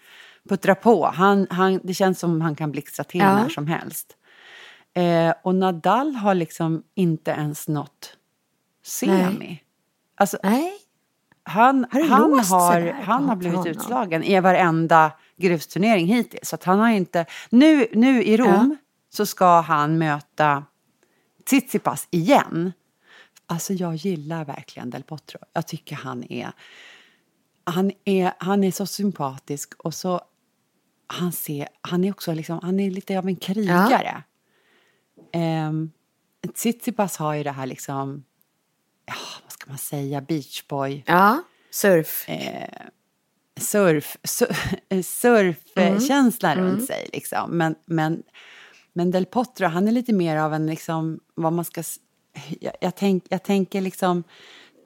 Puttrar 0.48 0.74
på. 0.74 1.06
Han, 1.06 1.46
han, 1.50 1.80
det 1.84 1.94
känns 1.94 2.18
som 2.18 2.40
han 2.40 2.54
kan 2.54 2.70
blixtra 2.70 3.04
till 3.04 3.20
Ja. 3.20 3.36
när 3.36 3.48
som 3.48 3.66
helst. 3.66 4.16
Eh, 4.94 5.34
och 5.42 5.54
Nadal 5.54 6.14
har 6.14 6.34
liksom 6.34 6.82
inte 6.94 7.30
ens 7.30 7.68
nått 7.68 8.16
semi. 8.84 9.62
Alltså, 10.16 10.38
Nej, 10.42 10.72
han, 11.42 11.86
Har 11.90 12.02
han, 12.08 12.32
har, 12.38 12.92
han 13.02 13.28
har 13.28 13.36
blivit 13.36 13.56
honom? 13.56 13.70
utslagen 13.72 14.24
i 14.24 14.40
varenda 14.40 15.12
grusturnering 15.36 16.06
hittills. 16.06 16.48
Så 16.48 16.56
han 16.62 16.78
har 16.78 16.88
inte... 16.90 17.26
Nu, 17.50 17.86
nu 17.92 18.22
i 18.24 18.36
Rom 18.36 18.76
så 19.10 19.26
ska 19.26 19.60
han 19.60 19.98
möta 19.98 20.64
Tsitsipas 21.46 22.08
igen. 22.10 22.72
Alltså 23.46 23.72
jag 23.72 23.94
gillar 23.94 24.44
verkligen 24.44 24.90
Del 24.90 25.02
Potro. 25.02 25.38
Jag 25.52 25.66
tycker 25.66 25.96
han 25.96 26.32
är... 26.32 26.52
Han 27.64 27.92
är, 28.04 28.32
han 28.38 28.64
är 28.64 28.70
så 28.70 28.86
sympatisk 28.86 29.74
och 29.78 29.94
så... 29.94 30.20
Han, 31.06 31.32
ser, 31.32 31.68
han 31.80 32.04
är 32.04 32.10
också 32.10 32.34
liksom, 32.34 32.60
han 32.62 32.80
är 32.80 32.90
lite 32.90 33.18
av 33.18 33.26
en 33.26 33.36
krigare. 33.36 34.22
Um, 35.68 35.92
Tsitsipas 36.54 37.16
har 37.16 37.34
ju 37.34 37.42
det 37.42 37.50
här 37.50 37.66
liksom... 37.66 38.24
Ja, 39.06 39.14
vad 39.42 39.52
ska 39.52 39.70
man 39.70 39.78
säga? 39.78 40.20
Beachboy 40.20 41.04
ja, 41.06 41.42
surf. 41.70 42.26
surf, 43.60 44.16
sur, 44.24 45.02
surfkänsla 45.02 46.56
runt 46.56 46.86
sig. 46.86 47.10
Liksom. 47.12 47.50
Men, 47.50 47.74
men, 47.86 48.22
men 48.92 49.10
Del 49.10 49.26
Potro, 49.26 49.66
han 49.66 49.88
är 49.88 49.92
lite 49.92 50.12
mer 50.12 50.36
av 50.36 50.54
en, 50.54 50.66
liksom, 50.66 51.20
vad 51.34 51.52
man 51.52 51.64
ska... 51.64 51.82
Jag, 52.60 52.74
jag, 52.80 52.96
tänk, 52.96 53.24
jag 53.28 53.42
tänker 53.42 53.80
liksom 53.80 54.24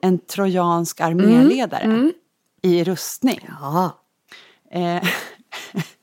en 0.02 0.18
trojansk 0.18 1.00
arméledare 1.00 2.12
i 2.62 2.84
rustning. 2.84 3.40
Ja, 3.60 3.98
Eh, 4.70 5.02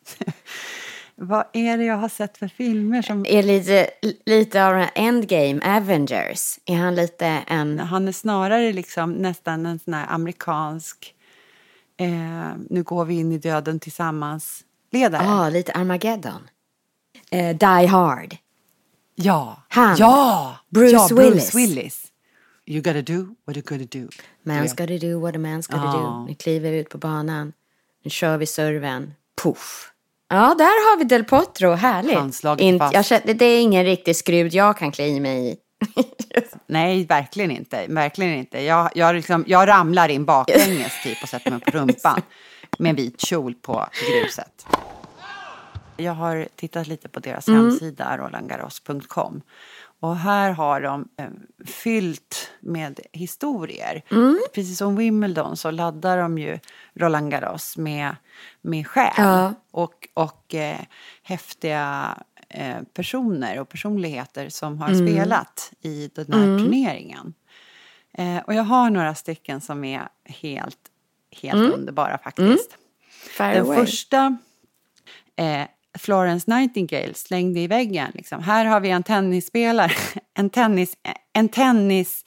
vad 1.15 1.45
är 1.53 1.77
det 1.77 1.83
jag 1.83 1.97
har 1.97 2.09
sett 2.09 2.37
för 2.37 2.47
filmer 2.47 3.01
som... 3.01 3.25
är 3.25 3.43
lite, 3.43 3.89
lite 4.25 4.65
av 4.65 4.75
en 4.75 4.89
endgame, 4.95 5.77
Avengers. 5.77 6.59
Är 6.65 6.75
han 6.75 6.95
lite 6.95 7.25
en... 7.47 7.79
Han 7.79 8.07
är 8.07 8.11
snarare 8.11 8.73
liksom 8.73 9.13
nästan 9.13 9.65
en 9.65 9.79
sån 9.79 9.93
här 9.93 10.07
amerikansk... 10.09 11.11
Eh, 11.97 12.55
nu 12.69 12.83
går 12.83 13.05
vi 13.05 13.15
in 13.15 13.31
i 13.31 13.37
döden 13.37 13.79
tillsammans-ledare. 13.79 15.23
Ja, 15.23 15.49
lite 15.49 15.71
Armageddon. 15.71 16.49
Eh, 17.31 17.57
Die 17.57 17.87
Hard. 17.87 18.37
Ja. 19.15 19.63
Han. 19.69 19.95
Ja! 19.97 20.57
Bruce 20.69 20.91
ja, 20.91 21.07
Willis. 21.11 21.55
Willis. 21.55 22.11
You 22.65 22.81
gotta 22.81 23.01
do 23.01 23.35
what 23.45 23.57
you 23.57 23.61
gotta 23.61 23.99
do. 23.99 24.07
Man's 24.43 24.75
gotta 24.75 25.07
do 25.07 25.19
what 25.19 25.35
a 25.35 25.39
man's 25.39 25.71
gotta 25.71 25.85
Ja. 25.85 25.91
do. 25.91 26.25
Nu 26.27 26.35
kliver 26.35 26.71
vi 26.71 26.77
ut 26.77 26.89
på 26.89 26.97
banan. 26.97 27.53
Nu 28.03 28.09
kör 28.09 28.37
vi 28.37 28.45
serven. 28.45 29.13
Puff. 29.43 29.91
Ja, 30.27 30.55
där 30.57 30.91
har 30.91 30.97
vi 30.97 31.03
Del 31.03 31.23
Potro. 31.23 31.71
Härligt. 31.71 32.17
Handslaget 32.17 32.61
Inte, 32.61 32.83
fast. 32.83 32.93
jag 32.93 33.05
känner, 33.05 33.33
det 33.33 33.45
är 33.45 33.61
ingen 33.61 33.83
riktig 33.85 34.15
skrud 34.15 34.53
jag 34.53 34.77
kan 34.77 34.91
klä 34.91 35.07
i 35.07 35.19
mig 35.19 35.51
i. 35.51 35.57
Nej, 36.67 37.05
verkligen 37.05 37.51
inte. 37.51 37.85
Verkligen 37.87 38.33
inte. 38.33 38.61
Jag, 38.61 38.89
jag, 38.95 39.15
liksom, 39.15 39.43
jag 39.47 39.67
ramlar 39.67 40.09
in 40.09 40.25
baklänges 40.25 41.03
typ 41.03 41.23
och 41.23 41.29
sätter 41.29 41.51
mig 41.51 41.59
på 41.59 41.71
rumpan 41.71 42.21
med 42.79 42.89
en 42.89 42.95
vit 42.95 43.21
kjol 43.21 43.53
på 43.55 43.87
gruset. 44.09 44.65
Jag 45.97 46.13
har 46.13 46.47
tittat 46.55 46.87
lite 46.87 47.09
på 47.09 47.19
deras 47.19 47.47
hemsida, 47.47 48.17
rolandgarros.com. 48.17 49.41
Och 49.99 50.17
här 50.17 50.51
har 50.51 50.81
de 50.81 51.07
eh, 51.17 51.29
fyllt 51.65 52.51
med 52.59 52.99
historier. 53.11 54.01
Precis 54.53 54.77
som 54.77 54.95
Wimbledon 54.95 55.57
så 55.57 55.71
laddar 55.71 56.17
de 56.17 56.37
ju 56.37 56.59
Roland 56.93 57.31
Garros 57.31 57.77
med, 57.77 58.15
med 58.61 58.87
själ 58.87 59.13
Ja. 59.17 59.53
och, 59.71 60.07
och 60.13 60.55
eh, 60.55 60.79
häftiga 61.23 62.09
eh, 62.49 62.77
personer 62.93 63.59
och 63.59 63.69
personligheter 63.69 64.49
som 64.49 64.77
har 64.81 64.93
spelat 64.93 65.73
i 65.81 66.09
den 66.15 66.33
här 66.33 66.59
turneringen. 66.59 67.33
Eh, 68.13 68.37
och 68.37 68.53
jag 68.53 68.63
har 68.63 68.89
några 68.89 69.15
stycken 69.15 69.61
som 69.61 69.83
är 69.83 70.07
helt, 70.23 70.79
helt 71.41 71.73
underbara 71.73 72.17
faktiskt. 72.17 72.77
Den 73.37 73.61
away. 73.65 73.77
första, 73.85 74.37
eh, 75.35 75.61
Florence 75.97 76.51
Nightingale, 76.55 77.13
slängde 77.13 77.59
i 77.59 77.67
väggen. 77.67 78.11
Liksom. 78.13 78.43
Här 78.43 78.65
har 78.65 78.79
vi 78.79 78.89
en 78.89 79.03
tennisspelare, 79.03 79.91
en 80.33 80.49
tennis, 80.49 80.97
en 81.33 81.49
tennis, 81.49 82.25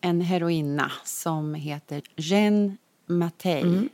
en 0.00 0.20
heroina 0.20 0.92
som 1.04 1.54
heter 1.54 2.02
Jeanne 2.16 2.76
Mattei. 3.06 3.88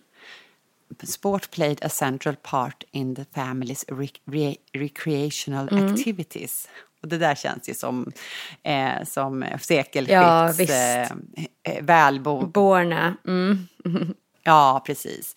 Sport 1.03 1.51
played 1.51 1.85
a 1.85 1.89
central 1.89 2.37
part 2.37 2.85
in 2.91 3.15
the 3.17 3.25
family's 3.35 3.85
re- 4.27 4.57
recreational 4.73 5.69
activities. 5.91 6.69
Och 7.03 7.09
det 7.09 7.19
där 7.19 7.35
känns 7.35 7.69
ju 7.69 7.75
som, 7.75 8.13
eh, 8.63 9.05
som 9.07 9.43
Ja, 9.43 9.59
sekelskifts 9.59 10.61
visst. 10.61 10.71
eh, 10.73 11.75
eh, 11.77 11.83
välbo, 11.85 12.47
Borna. 12.47 13.17
Mm. 13.27 13.69
Ja, 14.43 14.83
precis. 14.87 15.35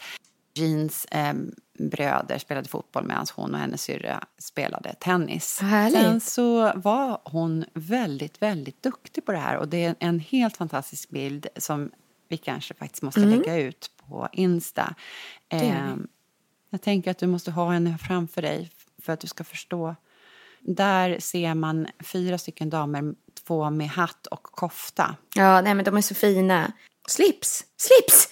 Jeans 0.54 1.06
eh, 1.06 1.34
bröder 1.80 2.38
spelade 2.38 2.70
fotboll 2.70 3.04
medan 3.04 3.26
hon 3.36 3.54
och 3.54 3.60
hennes 3.60 3.82
syrra 3.82 4.24
spelade 4.38 4.94
tennis. 4.94 5.60
Härligt. 5.62 6.02
Sen 6.02 6.22
så 6.22 6.72
var 6.76 7.22
hon 7.24 7.66
väldigt, 7.74 8.42
väldigt 8.42 8.84
duktig 8.84 9.26
på 9.26 9.32
det 9.32 9.38
här 9.38 9.58
och 9.58 9.68
det 9.68 9.86
är 9.86 9.96
en 10.00 10.20
helt 10.20 10.58
fantastisk 10.58 11.10
bild 11.10 11.48
som 11.58 11.92
vi 12.30 12.38
kanske 12.38 12.74
faktiskt 12.74 13.04
måste 13.04 13.20
lägga 13.20 13.58
ut 13.58 13.92
på 13.98 14.30
Insta. 14.32 14.96
Ehm, 15.50 16.08
jag 16.70 16.82
tänker 16.82 17.12
att 17.12 17.18
du 17.18 17.28
måste 17.28 17.52
ha 17.52 17.72
henne 17.72 17.98
framför 17.98 18.42
dig 18.42 18.72
för 19.02 19.14
att 19.14 19.20
du 19.20 19.28
ska 19.28 19.44
förstå. 19.44 19.96
Där 20.60 21.20
ser 21.20 21.54
man 21.54 21.88
fyra 22.00 22.38
stycken 22.38 22.70
damer, 22.70 23.16
två 23.48 23.70
med 23.70 23.90
hatt 23.90 24.28
och 24.28 24.44
kofta. 24.44 25.16
Ja, 25.36 25.62
nej 25.62 25.74
men 25.74 25.86
de 25.86 25.98
är 25.98 26.02
så 26.02 26.16
fina. 26.16 26.72
Slips, 27.08 27.66
slips! 27.78 28.30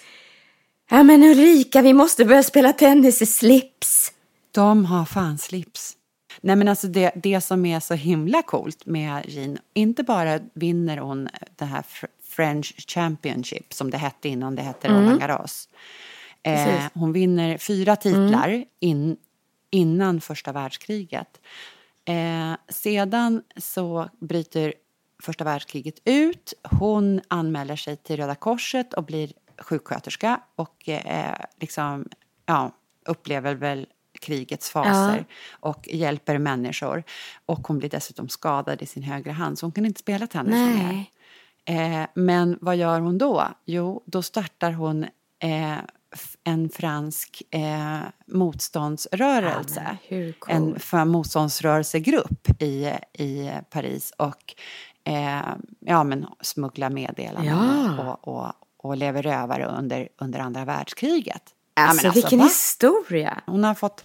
Ja 0.94 1.02
men 1.02 1.22
Ulrika, 1.22 1.82
vi 1.82 1.92
måste 1.92 2.24
börja 2.24 2.42
spela 2.42 2.72
tennis 2.72 3.22
i 3.22 3.26
slips. 3.26 4.12
De 4.50 4.84
har 4.84 5.04
fan 5.04 5.38
slips. 5.38 5.96
Nej 6.40 6.56
men 6.56 6.68
alltså 6.68 6.86
det, 6.86 7.12
det 7.14 7.40
som 7.40 7.66
är 7.66 7.80
så 7.80 7.94
himla 7.94 8.42
coolt 8.42 8.86
med 8.86 9.24
Jean, 9.28 9.58
inte 9.74 10.02
bara 10.02 10.40
vinner 10.54 10.96
hon 10.96 11.28
det 11.56 11.64
här 11.64 11.82
Fr- 11.82 12.06
French 12.24 12.74
Championship 12.90 13.72
som 13.72 13.90
det 13.90 13.96
hette 13.98 14.28
innan 14.28 14.54
det 14.54 14.62
hette 14.62 14.88
Roland 14.88 15.20
Garros. 15.20 15.68
Eh, 16.42 16.82
hon 16.94 17.12
vinner 17.12 17.58
fyra 17.58 17.96
titlar 17.96 18.64
in, 18.80 19.16
innan 19.70 20.20
första 20.20 20.52
världskriget. 20.52 21.40
Eh, 22.04 22.52
sedan 22.68 23.42
så 23.56 24.08
bryter 24.20 24.74
första 25.22 25.44
världskriget 25.44 25.94
ut. 26.04 26.54
Hon 26.62 27.20
anmäler 27.28 27.76
sig 27.76 27.96
till 27.96 28.16
Röda 28.16 28.34
Korset 28.34 28.94
och 28.94 29.04
blir 29.04 29.32
sjuksköterska 29.62 30.40
och 30.56 30.88
eh, 30.88 31.36
liksom, 31.60 32.08
ja, 32.46 32.70
upplever 33.06 33.54
väl 33.54 33.86
krigets 34.20 34.70
faser 34.70 35.24
och 35.50 35.88
hjälper 35.88 36.38
människor. 36.38 37.02
Och 37.46 37.68
hon 37.68 37.78
blir 37.78 37.90
dessutom 37.90 38.28
skadad 38.28 38.82
i 38.82 38.86
sin 38.86 39.02
högra 39.02 39.32
hand 39.32 39.58
så 39.58 39.66
hon 39.66 39.72
kan 39.72 39.86
inte 39.86 40.00
spela 40.00 40.26
tennis 40.26 40.54
mer. 40.54 41.04
Eh, 41.64 42.06
men 42.14 42.58
vad 42.60 42.76
gör 42.76 43.00
hon 43.00 43.18
då? 43.18 43.48
Jo, 43.64 44.02
då 44.06 44.22
startar 44.22 44.72
hon 44.72 45.06
eh, 45.38 45.78
en 46.44 46.68
fransk 46.68 47.42
eh, 47.50 48.00
motståndsrörelse. 48.26 49.96
Ja, 50.08 50.16
coolt. 50.38 50.56
en 50.56 50.80
för 50.80 51.04
motståndsrörelsegrupp 51.04 52.62
i, 52.62 52.92
i 53.12 53.50
Paris 53.70 54.12
och 54.16 54.54
eh, 55.04 55.54
ja, 55.80 56.04
men 56.04 56.26
smugglar 56.40 56.90
meddelanden 56.90 57.94
Ja. 57.96 58.18
och, 58.24 58.28
och, 58.28 58.52
och 58.82 58.96
lever 58.96 59.22
rövare 59.22 59.66
under, 59.66 60.08
under 60.18 60.38
andra 60.38 60.64
världskriget. 60.64 61.42
Alltså, 61.74 62.06
men 62.06 62.14
vilken 62.14 62.38
va? 62.38 62.44
historia. 62.44 63.42
Hon 63.46 63.64
har 63.64 63.74
fått 63.74 64.04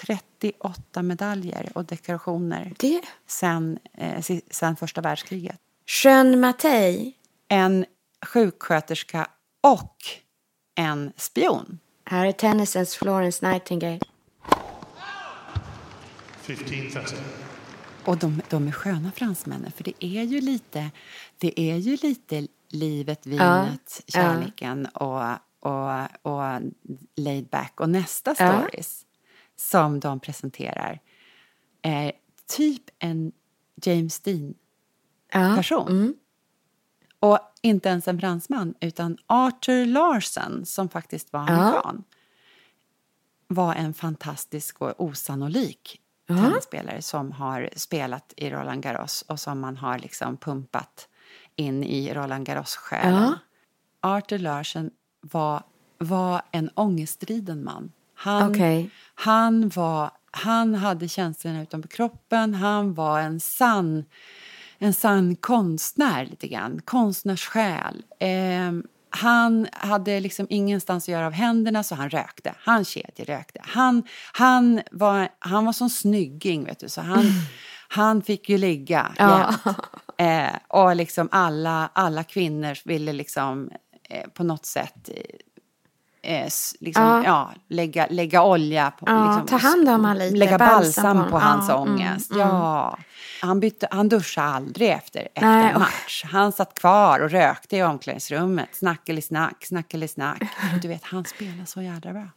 38 0.00 1.02
medaljer 1.02 1.72
och 1.74 1.84
dekorationer 1.84 2.72
Det... 2.78 3.00
sen, 3.26 3.78
eh, 3.94 4.24
sen 4.50 4.76
första 4.76 5.00
världskriget 5.00 5.60
Jean 6.04 6.40
Mattei. 6.40 7.14
en 7.48 7.86
sjuksköterska 8.26 9.26
och 9.60 9.96
en 10.74 11.12
spion. 11.16 11.78
Här 12.04 12.26
är 12.26 12.32
tennisens 12.32 12.96
Florence 12.96 13.50
Nightingale. 13.50 14.00
15.30. 16.46 17.14
Och 18.04 18.16
de, 18.16 18.42
de 18.48 18.68
är 18.68 18.72
sköna 18.72 19.12
fransmännen, 19.12 19.72
för 19.72 19.84
det 19.84 20.04
är 20.04 20.22
ju 20.22 20.40
lite, 20.40 20.90
det 21.38 21.60
är 21.60 21.76
ju 21.76 21.96
lite 21.96 22.46
livet, 22.68 23.26
vinet, 23.26 24.02
ja. 24.06 24.12
kärleken 24.12 24.86
och, 24.86 25.22
och, 25.60 25.92
och 26.22 26.60
laid 27.16 27.48
back. 27.48 27.80
Och 27.80 27.90
nästa 27.90 28.34
stories 28.34 29.04
som 29.56 30.00
de 30.00 30.20
presenterar 30.20 31.00
är 31.82 32.12
typ 32.46 32.82
en 32.98 33.32
James 33.82 34.20
Dean-person. 34.20 36.14
Ja. 36.14 36.24
Och 37.20 37.38
inte 37.62 37.88
ens 37.88 38.08
en 38.08 38.20
fransman, 38.20 38.74
utan 38.80 39.18
Arthur 39.26 39.86
Larsen, 39.86 40.66
som 40.66 40.88
faktiskt 40.88 41.32
var 41.32 41.40
amerikan, 41.40 42.04
var 43.46 43.74
en 43.74 43.94
fantastisk 43.94 44.80
och 44.80 45.00
osannolik 45.04 46.00
tennisspelare 46.28 47.02
som 47.02 47.32
har 47.32 47.70
spelat 47.76 48.32
i 48.36 48.50
Roland 48.50 48.82
Garros 48.82 49.22
och 49.22 49.40
som 49.40 49.60
man 49.60 49.76
har 49.76 49.98
liksom 49.98 50.36
pumpat 50.36 51.08
in 51.58 51.84
i 51.84 52.14
Roland 52.14 52.46
Garros-själen. 52.46 53.34
Arthur 54.00 54.38
Larsen 54.38 54.90
var, 55.20 55.62
var 55.98 56.42
en 56.50 56.70
ångestriden 56.74 57.64
man. 57.64 57.92
Han, 58.14 58.50
Okej. 58.50 58.90
han, 59.14 59.68
var, 59.68 60.10
han 60.30 60.74
hade 60.74 61.08
känslorna 61.08 61.62
utanför 61.62 61.88
kroppen, 61.88 62.54
han 62.54 62.94
var 62.94 63.20
en 63.20 63.40
sann 63.40 64.04
en 64.78 64.94
sann 64.94 65.36
konstnär 65.36 66.26
lite 66.26 66.48
grann, 66.48 66.80
konstnärssjäl. 66.84 68.02
Eh, 68.20 68.72
han 69.10 69.68
hade 69.72 70.20
liksom 70.20 70.46
ingenstans 70.50 71.04
att 71.04 71.08
göra 71.08 71.26
av 71.26 71.32
händerna 71.32 71.82
så 71.82 71.94
han 71.94 72.10
rökte. 72.10 72.54
Han 72.58 72.84
kedjerökte. 72.84 73.60
Han, 73.62 74.02
han, 74.32 74.80
var, 74.90 75.28
han 75.38 75.64
var 75.64 75.72
som 75.72 75.90
snygging 75.90 76.64
vet 76.64 76.78
du 76.78 76.88
så 76.88 77.00
han, 77.00 77.24
han 77.88 78.22
fick 78.22 78.48
ju 78.48 78.58
ligga 78.58 79.12
Ja. 79.18 79.54
Eh, 80.18 80.48
och 80.68 80.96
liksom 80.96 81.28
alla, 81.32 81.90
alla 81.92 82.24
kvinnor 82.24 82.78
ville 82.84 83.12
liksom 83.12 83.70
eh, 84.10 84.28
på 84.28 84.44
något 84.44 84.66
sätt 84.66 85.08
eh, 86.22 86.46
s- 86.46 86.76
liksom, 86.80 87.04
Ja. 87.04 87.22
ja. 87.24 87.52
lägga, 87.68 88.06
lägga 88.10 88.42
olja 88.42 88.90
på, 88.90 89.04
Ja, 89.08 89.26
liksom, 89.26 89.46
ta 89.46 89.68
hand 89.68 89.88
om 89.88 90.04
han 90.04 90.18
lite, 90.18 90.36
Lägga 90.36 90.58
balsam 90.58 91.16
balsam 91.16 91.30
på 91.30 91.38
honom. 91.38 91.40
hans 91.58 91.68
Ja, 91.68 91.82
mm, 91.82 91.94
ångest. 91.94 92.30
Ja. 92.34 92.98
Han, 93.42 93.60
bytte, 93.60 93.88
han 93.90 94.08
duschade 94.08 94.48
aldrig 94.48 94.88
efter, 94.90 95.20
efter 95.34 95.40
Nej, 95.48 95.74
match. 95.78 96.24
Han 96.24 96.52
satt 96.52 96.74
kvar 96.80 97.20
och 97.20 97.30
rökte 97.30 97.76
i 97.76 97.82
omklädningsrummet. 97.82 98.68
Snackeli-snack, 98.74 99.64
snackeli-snack. 99.64 100.42
Du 100.82 100.88
vet, 100.88 101.04
han 101.04 101.24
spelar 101.24 101.64
så 101.64 101.82
jädra 101.82 102.12
bra. 102.12 102.28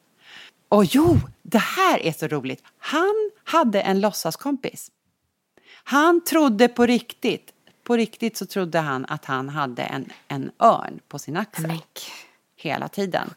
Och 0.69 0.85
jo, 0.85 1.17
det 1.43 1.57
här 1.61 1.99
är 2.05 2.11
så 2.11 2.27
roligt. 2.27 2.63
Han 2.79 3.31
hade 3.43 3.81
en 3.81 4.01
låtsaskompis. 4.01 4.91
Han 5.83 6.23
trodde 6.23 6.67
på 6.67 6.85
riktigt, 6.85 7.51
på 7.83 7.97
riktigt 7.97 8.37
så 8.37 8.45
trodde 8.45 8.79
han 8.79 9.05
att 9.05 9.25
han 9.25 9.49
hade 9.49 9.83
en, 9.83 10.09
en 10.27 10.51
örn 10.59 10.99
på 11.07 11.19
sin 11.19 11.37
axel 11.37 11.67
Men, 11.67 11.79
hela 12.55 12.87
tiden. 12.87 13.29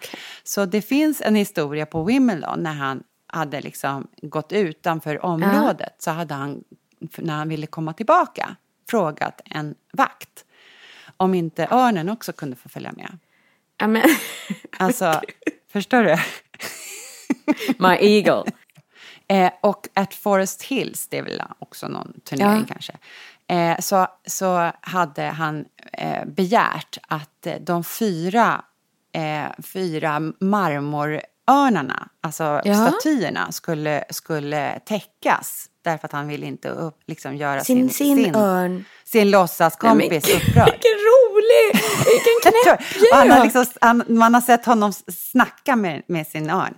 Så 0.43 0.65
det 0.67 0.83
finns 0.83 1.21
en 1.21 1.35
historia 1.35 1.87
på 1.87 2.05
Wimbledon 2.05 2.63
när 2.63 2.73
han 2.75 3.03
hade 3.27 3.61
liksom 3.61 4.07
gått 4.23 4.53
utanför 4.53 5.25
området 5.25 5.95
så 5.99 6.11
hade 6.11 6.35
han, 6.35 6.65
när 7.19 7.35
han 7.35 7.49
ville 7.49 7.67
komma 7.67 7.93
tillbaka, 7.93 8.57
frågat 8.91 9.41
en 9.45 9.75
vakt 9.93 10.45
om 11.17 11.35
inte 11.35 11.69
örnen 11.71 12.09
också 12.09 12.33
kunde 12.33 12.57
få 12.57 12.69
följa 12.69 12.93
med. 12.93 13.19
ja, 13.79 13.87
men, 13.87 14.03
Alltså, 14.79 15.21
förstår 15.73 16.03
du? 16.03 16.17
My 17.79 17.97
Eagle. 18.01 18.53
Eh, 19.29 19.53
och 19.61 19.89
at 19.95 20.15
Forest 20.15 20.63
Hills, 20.63 21.09
det 21.09 21.19
är 21.19 21.23
väl 21.23 21.43
också 21.59 21.89
någon 21.89 22.21
turnering 22.25 22.61
Ja. 22.61 22.65
kanske, 22.69 22.93
eh, 23.51 23.79
så, 23.81 24.07
så 24.27 24.73
hade 24.81 25.23
han 25.23 25.65
eh, 25.93 26.25
begärt 26.27 26.99
att 27.09 27.47
eh, 27.47 27.55
de 27.61 27.85
fyra, 27.85 28.63
eh, 29.15 29.63
fyra 29.73 30.21
marmorörnarna, 30.41 32.09
alltså 32.21 32.61
Ja. 32.65 32.75
statyerna, 32.91 33.53
skulle, 33.53 34.05
skulle 34.11 34.79
täckas. 34.79 35.67
Därför 35.85 36.07
att 36.07 36.13
han 36.13 36.29
ville 36.29 36.47
inte 36.47 36.69
upp, 36.69 36.99
liksom 37.07 37.37
göra 37.37 37.65
Sin- 37.65 37.91
sin, 37.91 38.17
sin 38.25 38.35
örn. 38.37 38.85
sin 39.05 39.31
låtsaskompis 39.31 40.11
Nej, 40.11 40.21
men- 40.27 40.37
upprörd. 40.37 40.65
Vilken 40.73 40.99
rolig! 41.11 41.83
Vilken 42.07 42.79
Och 43.13 43.17
han 43.19 43.31
har 43.31 43.45
liksom, 43.45 43.67
han, 43.81 44.03
man 44.09 44.35
har 44.35 44.41
sett 44.41 44.65
honom 44.67 44.93
snacka 45.33 45.77
med, 45.77 46.03
med 46.07 46.27
sin 46.27 46.51
örn. 46.51 46.75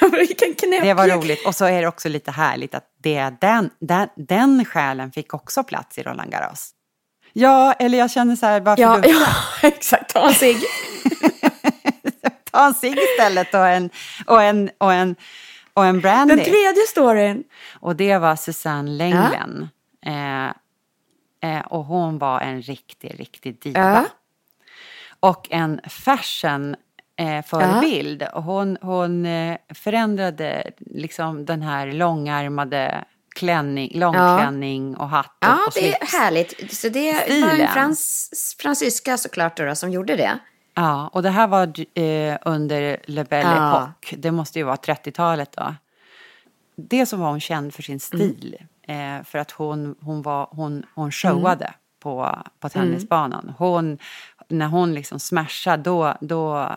Vilken! 0.00 0.70
Det 0.70 0.94
var 0.94 1.08
roligt. 1.08 1.46
Och 1.46 1.54
så 1.54 1.64
är 1.64 1.82
det 1.82 1.88
också 1.88 2.08
lite 2.08 2.30
härligt 2.30 2.74
att 2.74 2.84
det, 3.02 3.30
den, 3.40 3.70
den, 3.78 4.08
den 4.16 4.64
själen 4.64 5.12
fick 5.12 5.34
också 5.34 5.64
plats 5.64 5.98
i 5.98 6.02
Roland 6.02 6.32
Garros. 6.32 6.74
Ja, 7.32 7.72
eller 7.72 7.98
jag 7.98 8.10
känner 8.10 8.36
så 8.36 8.46
här, 8.46 8.60
varför 8.60 8.82
Ja, 8.82 8.98
du 8.98 9.08
ja, 9.08 9.26
exakt. 9.68 10.12
Ta 10.12 10.28
en 10.28 10.34
cigg. 10.34 10.56
ta 12.50 12.66
en 12.66 12.74
cigg 12.74 12.98
istället 12.98 13.54
och 13.54 13.68
en, 13.68 13.90
och 14.26 14.42
en, 14.42 14.70
och 14.78 14.92
en, 14.92 15.16
och 15.74 15.86
en 15.86 16.00
brandy. 16.00 16.34
Den 16.34 16.44
tredje 16.44 16.82
storyn. 16.88 17.44
Och 17.80 17.96
det 17.96 18.18
var 18.18 18.36
Susanne 18.36 18.90
Lenglen. 18.90 19.68
Eh, 20.06 20.46
eh, 21.50 21.66
och 21.66 21.84
hon 21.84 22.18
var 22.18 22.40
en 22.40 22.62
riktig, 22.62 23.20
riktig 23.20 23.62
diva. 23.62 23.80
Ja. 23.80 24.04
Och 25.20 25.46
en 25.50 25.80
fashion 25.88 26.76
eh, 27.20 27.42
förebild. 27.44 28.22
Och 28.22 28.42
hon, 28.42 28.78
hon 28.80 29.26
eh, 29.26 29.56
förändrade 29.74 30.70
liksom 30.78 31.44
den 31.44 31.62
här 31.62 31.92
långärmade 31.92 33.04
klänning, 33.34 33.90
långklänning 33.94 34.96
och 34.96 35.08
hatt 35.08 35.26
och, 35.26 35.34
Ja, 35.40 35.58
och 35.66 35.72
det 35.74 35.92
är 35.94 36.06
härligt. 36.20 36.74
Så 36.74 36.88
det 36.88 37.12
var 37.12 37.20
Stilen. 37.20 37.60
en 37.60 37.68
frans, 37.68 38.30
fransyska 38.58 39.16
såklart 39.16 39.56
då, 39.56 39.74
som 39.74 39.90
gjorde 39.90 40.16
det. 40.16 40.38
Ja, 40.74 41.08
och 41.12 41.22
det 41.22 41.30
här 41.30 41.46
var 41.46 41.66
eh, 41.98 42.38
under 42.44 42.96
Le 43.04 43.24
Belle 43.24 43.48
Ja. 43.56 43.92
Époque. 44.02 44.16
Det 44.16 44.30
måste 44.30 44.58
ju 44.58 44.64
vara 44.64 44.76
30-talet 44.76 45.52
då. 45.52 45.74
Det 46.76 47.06
som 47.06 47.20
var 47.20 47.30
hon 47.30 47.40
känd 47.40 47.74
för 47.74 47.82
sin 47.82 48.00
stil. 48.00 48.56
Eh, 48.82 49.22
för 49.24 49.38
att 49.38 49.50
hon, 49.50 49.94
hon, 50.00 50.22
var, 50.22 50.48
hon, 50.50 50.86
hon 50.94 51.12
showade 51.12 51.72
på, 52.00 52.38
på 52.60 52.68
tennisbanan. 52.68 53.52
Hon, 53.58 53.98
när 54.48 54.66
hon 54.66 54.94
liksom 54.94 55.20
smashade 55.20 55.82
då, 55.82 56.14
då, 56.20 56.68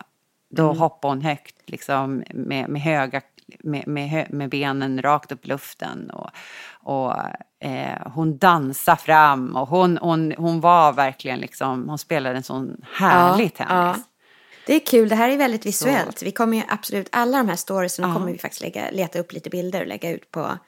då 0.54 0.72
hoppade 0.72 1.14
hon 1.14 1.22
högt 1.22 1.70
liksom, 1.70 2.24
med, 2.34 2.68
med 2.68 2.82
höga 2.82 3.20
med, 3.58 3.88
med, 3.88 4.26
med 4.30 4.50
benen 4.50 5.02
rakt 5.02 5.32
upp 5.32 5.44
i 5.44 5.48
luften. 5.48 6.10
Och, 6.10 6.30
och 6.72 7.12
eh, 7.60 8.12
hon 8.14 8.38
dansade 8.38 8.96
fram 8.96 9.56
och 9.56 9.68
hon, 9.68 9.98
hon, 9.98 10.32
hon 10.38 10.60
var 10.60 10.92
verkligen 10.92 11.40
liksom, 11.40 11.88
hon 11.88 11.98
spelade 11.98 12.36
en 12.36 12.42
sån 12.42 12.76
härlig 12.92 13.54
tennis. 13.54 13.70
Ja. 13.70 13.96
Det 14.66 14.74
är 14.74 14.80
kul, 14.80 15.08
det 15.08 15.14
här 15.14 15.28
är 15.28 15.36
väldigt 15.36 15.66
visuellt. 15.66 16.22
Vi 16.22 16.30
kommer 16.30 16.56
ju 16.56 16.62
absolut, 16.68 17.08
alla 17.12 17.38
de 17.38 17.48
här 17.48 17.56
storiesen 17.56 18.08
Ja. 18.08 18.14
kommer 18.14 18.32
vi 18.32 18.38
faktiskt 18.38 18.62
lägga, 18.62 18.90
leta 18.90 19.18
upp 19.18 19.32
lite 19.32 19.50
bilder 19.50 19.80
och 19.80 19.86
lägga 19.86 20.10
ut 20.10 20.30
på, 20.30 20.58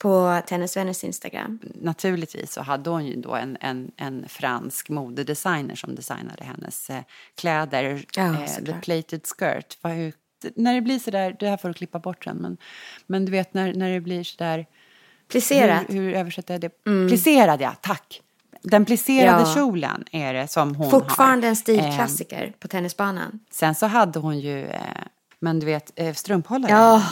på 0.00 0.40
Tennisvänners 0.46 1.04
Instagram. 1.04 1.58
naturligtvis 1.74 2.52
så 2.52 2.62
hade 2.62 2.90
hon 2.90 3.06
ju 3.06 3.16
då 3.16 3.34
en, 3.34 3.56
en, 3.60 3.90
en 3.96 4.28
fransk 4.28 4.88
modedesigner 4.88 5.74
som 5.74 5.94
designade 5.94 6.44
hennes 6.44 6.90
eh, 6.90 7.02
kläder. 7.36 8.04
Ja, 8.16 8.42
eh, 8.42 8.64
the 8.64 8.72
plated 8.82 9.26
skirt. 9.26 9.78
Var 9.80 9.90
ju, 9.90 10.12
när 10.54 10.74
det 10.74 10.80
blir 10.80 10.98
sådär, 10.98 11.36
det 11.40 11.48
här 11.48 11.56
får 11.56 11.68
du 11.68 11.74
klippa 11.74 11.98
bort 11.98 12.24
sen, 12.24 12.36
men, 12.36 12.56
men 13.06 13.24
du 13.24 13.32
vet 13.32 13.54
när, 13.54 13.74
när 13.74 13.90
det 13.90 14.00
blir 14.00 14.24
sådär... 14.24 14.66
Plisserat. 15.28 15.82
Hur, 15.88 15.94
hur 15.94 16.14
översätter 16.14 16.54
jag 16.54 16.60
det? 16.60 16.84
Plisserad, 17.08 17.60
ja, 17.60 17.74
tack. 17.80 18.22
Den 18.62 18.84
plisserade 18.84 19.30
Mm. 19.38 19.48
Ja. 19.48 19.54
kjolen 19.54 20.04
är 20.12 20.34
det 20.34 20.48
som 20.48 20.74
hon 20.74 20.90
Fortfarande 20.90 21.46
har. 21.46 21.50
en 21.50 21.56
stilklassiker 21.56 22.52
på 22.58 22.68
tennisbanan. 22.68 23.40
Sen 23.50 23.74
så 23.74 23.86
hade 23.86 24.18
hon 24.18 24.38
ju, 24.38 24.66
eh, 24.66 24.80
men 25.40 25.60
du 25.60 25.66
vet, 25.66 25.92
eh, 25.96 26.14
strumphållare. 26.14 26.72
Ja, 26.72 27.02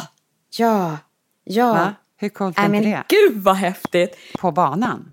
ja, 0.58 0.98
ja. 1.44 1.72
Va? 1.72 1.94
Hur 2.20 2.28
coolt 2.28 2.58
är 2.58 2.74
inte 2.74 2.88
det? 2.88 3.04
gud 3.08 3.42
vad 3.42 3.56
häftigt. 3.56 4.16
På 4.40 4.52
banan. 4.52 5.12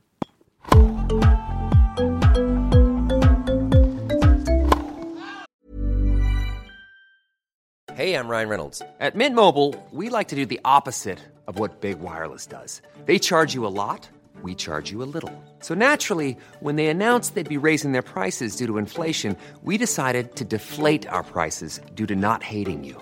Hey, 7.94 8.14
I'm 8.14 8.28
Ryan 8.28 8.50
Reynolds. 8.50 8.82
At 9.00 9.16
Mint 9.16 9.36
Mobile, 9.36 9.74
we 9.92 10.10
like 10.10 10.28
to 10.30 10.36
do 10.36 10.46
the 10.46 10.60
opposite 10.66 11.20
of 11.48 11.58
what 11.60 11.80
Big 11.80 12.00
Wireless 12.00 12.46
does. 12.48 12.82
They 13.06 13.20
charge 13.20 13.54
you 13.54 13.66
a 13.66 13.72
lot, 13.72 14.10
we 14.42 14.54
charge 14.56 14.92
you 14.92 15.02
a 15.02 15.08
little. 15.14 15.32
So 15.62 15.74
naturally, 15.76 16.36
when 16.60 16.76
they 16.76 16.88
announced 16.88 17.36
they'd 17.36 17.48
be 17.48 17.68
raising 17.68 17.94
their 17.94 18.02
prices 18.02 18.58
due 18.58 18.68
to 18.68 18.78
inflation, 18.78 19.38
we 19.64 19.78
decided 19.78 20.36
to 20.36 20.44
deflate 20.44 21.08
our 21.08 21.24
prices 21.24 21.80
due 21.94 22.08
to 22.08 22.16
not 22.16 22.44
hating 22.44 22.84
you. 22.84 23.02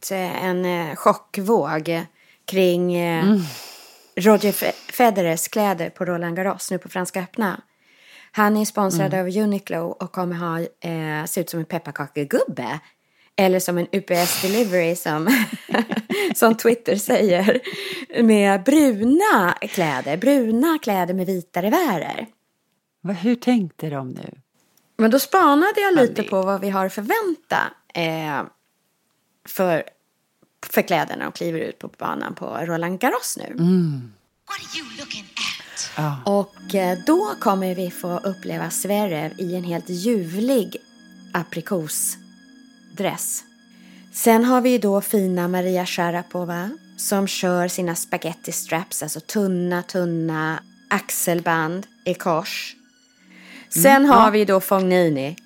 gått 0.00 0.10
eh, 0.10 0.44
en 0.44 0.64
eh, 0.64 0.96
chockvåg 0.96 2.06
kring 2.46 2.94
eh, 2.94 3.24
Roger 4.16 4.52
Fe- 4.52 4.92
Federers 4.92 5.48
kläder 5.48 5.90
på 5.90 6.04
Roland 6.04 6.36
Garros 6.36 6.70
nu 6.70 6.78
på 6.78 6.88
Franska 6.88 7.20
öppna. 7.22 7.60
Han 8.32 8.56
är 8.56 8.64
sponsrad 8.64 9.14
av 9.14 9.26
Uniqlo 9.26 9.78
och 10.00 10.12
kommer 10.12 10.36
ha, 10.36 10.60
eh, 10.60 11.24
se 11.26 11.40
ut 11.40 11.50
som 11.50 11.60
en 11.60 11.66
pepparkakegubbe. 11.66 12.80
Eller 13.36 13.60
som 13.60 13.78
en 13.78 13.86
UPS 13.92 14.42
delivery 14.42 14.96
som, 14.96 15.28
som 16.34 16.54
Twitter 16.56 16.96
säger. 16.96 17.60
Med 18.22 18.62
bruna 18.62 19.52
kläder, 19.60 20.16
bruna 20.16 20.78
kläder 20.82 21.14
med 21.14 21.26
vita 21.26 21.62
revärer. 21.62 22.26
Hur 23.22 23.34
tänkte 23.34 23.90
de 23.90 24.08
nu? 24.08 24.30
Men 24.98 25.10
då 25.10 25.18
spanade 25.18 25.80
jag 25.80 25.94
lite 25.94 26.22
på 26.22 26.42
vad 26.42 26.60
vi 26.60 26.70
har 26.70 26.86
att 26.86 26.92
förvänta 26.92 27.58
eh, 27.94 28.42
för, 29.48 29.82
för 30.66 30.82
kläderna 30.82 31.28
och 31.28 31.34
kliver 31.34 31.60
ut 31.60 31.78
på 31.78 31.88
banan 31.88 32.34
på 32.34 32.46
Roland 32.46 33.00
Garros 33.00 33.38
nu. 33.40 33.54
Och 36.24 36.74
eh, 36.74 36.98
då 37.06 37.34
kommer 37.40 37.74
vi 37.74 37.90
få 37.90 38.18
uppleva 38.18 38.70
Zverev 38.70 39.32
i 39.38 39.56
en 39.56 39.64
helt 39.64 39.88
ljuvlig 39.88 40.76
aprikosdress. 41.32 43.44
Sen 44.12 44.44
har 44.44 44.60
vi 44.60 44.78
då 44.78 45.00
fina 45.00 45.48
Maria 45.48 45.86
Sharapova 45.86 46.70
som 46.96 47.26
kör 47.26 47.68
sina 47.68 47.94
spaghetti 47.94 48.52
straps, 48.52 49.02
alltså 49.02 49.20
tunna, 49.20 49.82
tunna 49.82 50.62
axelband 50.88 51.86
i 52.04 52.14
kors. 52.14 52.76
Sen 53.68 54.04
har 54.04 54.30
vi 54.30 54.44
då 54.44 54.60
Fognini. 54.60 55.36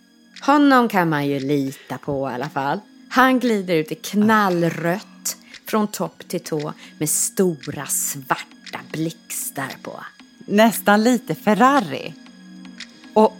Honom 0.40 0.88
kan 0.88 1.08
man 1.08 1.26
ju 1.26 1.40
lita 1.40 1.98
på 1.98 2.30
i 2.30 2.34
alla 2.34 2.48
fall. 2.48 2.80
Han 3.14 3.38
glider 3.38 3.74
ut 3.74 3.92
i 3.92 3.94
knallrött 3.94 5.36
från 5.68 5.88
topp 5.88 6.22
till 6.28 6.40
tå 6.40 6.72
med 6.98 7.08
stora 7.08 7.86
svarta 7.86 8.78
blixtar 8.92 9.76
på. 9.82 10.00
Nästan 10.46 11.04
lite 11.04 11.34
Ferrari. 11.34 12.14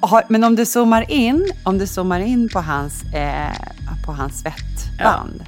Har, 0.00 0.24
men 0.28 0.44
om 0.44 0.56
du 0.56 0.66
zoomar 0.66 1.10
in, 1.10 1.52
om 1.64 1.78
du 1.78 1.86
zoomar 1.86 2.20
in 2.20 2.48
på 2.48 2.60
hans, 2.60 3.02
eh, 3.14 3.52
på 4.06 4.12
hans 4.12 4.40
svettband. 4.40 5.44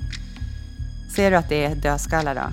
Ser 1.17 1.31
du 1.31 1.37
att 1.37 1.49
det 1.49 1.65
är 1.65 1.75
dödskallar 1.75 2.35
då? 2.35 2.53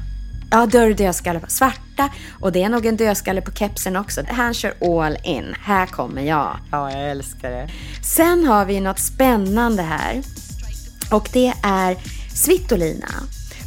Ja, 0.51 0.65
då 0.65 0.77
är 0.77 0.87
det 0.87 0.93
dödskalle 0.93 1.39
på 1.39 1.49
svarta 1.49 2.09
och 2.39 2.51
det 2.51 2.63
är 2.63 2.69
nog 2.69 2.85
en 2.85 2.97
dödskalle 2.97 3.41
på 3.41 3.51
kepsen 3.51 3.95
också. 3.95 4.21
Han 4.27 4.53
kör 4.53 4.73
all 4.81 5.17
in. 5.23 5.55
Här 5.59 5.85
kommer 5.85 6.21
jag. 6.21 6.57
Ja, 6.71 6.91
jag 6.91 7.09
älskar 7.11 7.51
det. 7.51 7.69
Sen 8.03 8.45
har 8.45 8.65
vi 8.65 8.79
något 8.79 8.99
spännande 8.99 9.83
här. 9.83 10.23
Och 11.13 11.29
det 11.33 11.53
är 11.63 11.97
Svitolina. 12.35 13.09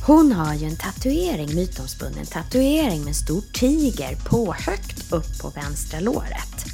Hon 0.07 0.33
har 0.33 0.55
ju 0.55 0.67
en 0.67 0.77
tatuering, 0.77 1.55
mytomspunnen 1.55 2.27
tatuering 2.27 2.99
med 3.01 3.09
en 3.09 3.15
stor 3.15 3.43
tiger 3.53 4.17
på 4.17 4.55
högt 4.59 5.13
upp 5.13 5.39
på 5.41 5.49
vänstra 5.49 6.01
låret. 6.01 6.65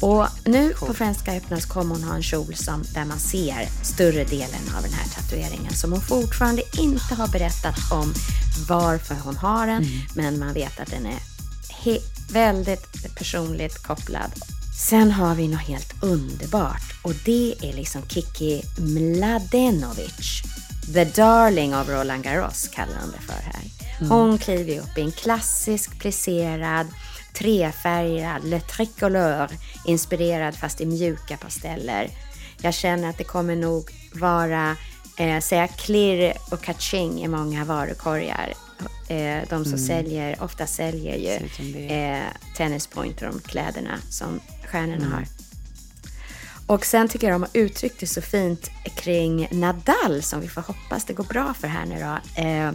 Och 0.00 0.26
nu 0.44 0.72
på 0.72 0.94
Franska 0.94 1.32
öppna 1.36 1.60
så 1.60 1.68
kommer 1.68 1.94
hon 1.94 2.04
ha 2.04 2.14
en 2.14 2.22
kjol 2.22 2.54
som, 2.54 2.82
där 2.94 3.04
man 3.04 3.18
ser 3.18 3.68
större 3.82 4.24
delen 4.24 4.74
av 4.76 4.82
den 4.82 4.92
här 4.92 5.08
tatueringen 5.08 5.74
som 5.74 5.92
hon 5.92 6.00
fortfarande 6.00 6.62
inte 6.78 7.14
har 7.14 7.28
berättat 7.28 7.92
om 7.92 8.14
varför 8.68 9.14
hon 9.14 9.36
har 9.36 9.66
den. 9.66 9.84
Men 10.14 10.38
man 10.38 10.54
vet 10.54 10.80
att 10.80 10.90
den 10.90 11.06
är 11.06 11.18
väldigt 12.32 13.14
personligt 13.14 13.82
kopplad. 13.82 14.32
Sen 14.88 15.10
har 15.10 15.34
vi 15.34 15.48
något 15.48 15.60
helt 15.60 16.02
underbart 16.02 17.00
och 17.02 17.12
det 17.24 17.54
är 17.62 17.72
liksom 17.72 18.02
Kiki 18.08 18.62
Mladenovic. 18.78 20.42
The 20.94 21.04
darling 21.04 21.74
of 21.74 21.88
Roland 21.88 22.24
Garros 22.24 22.68
kallar 22.68 22.94
de 23.00 23.10
det 23.10 23.22
för 23.26 23.42
här. 23.42 23.62
Hon 24.08 24.38
kliver 24.38 24.72
ju 24.72 24.80
upp 24.80 24.98
i 24.98 25.00
en 25.00 25.12
klassisk 25.12 25.98
plisserad 25.98 26.86
trefärgad 27.34 28.44
Le 28.44 28.60
Tricolore 28.60 29.48
inspirerad 29.86 30.56
fast 30.56 30.80
i 30.80 30.86
mjuka 30.86 31.36
pasteller. 31.36 32.10
Jag 32.62 32.74
känner 32.74 33.10
att 33.10 33.18
det 33.18 33.24
kommer 33.24 33.56
nog 33.56 33.90
vara 34.12 34.76
eh, 35.16 35.40
säga 35.40 35.68
klirr 35.68 36.32
och 36.50 36.62
kaching 36.62 37.24
i 37.24 37.28
många 37.28 37.64
varukorgar. 37.64 38.54
Eh, 39.08 39.48
de 39.48 39.64
som 39.64 39.78
säljer, 39.78 40.42
ofta 40.42 40.66
säljer 40.66 41.16
ju 41.16 41.66
eh, 41.86 42.22
tennispointer 42.56 43.28
om 43.28 43.40
kläderna 43.40 43.98
som 44.10 44.40
stjärnorna 44.66 45.08
har. 45.08 45.26
Och 46.66 46.86
sen 46.86 47.08
tycker 47.08 47.26
jag 47.26 47.34
de 47.34 47.42
har 47.42 47.50
uttryckt 47.52 48.00
det 48.00 48.06
så 48.06 48.22
fint 48.22 48.70
kring 48.96 49.48
Nadal 49.50 50.22
som 50.22 50.40
vi 50.40 50.48
får 50.48 50.62
hoppas 50.62 51.04
det 51.04 51.12
går 51.12 51.24
bra 51.24 51.54
för 51.54 51.68
här 51.68 51.86
nu 51.86 51.98
då. 52.00 52.42
Eh, 52.42 52.72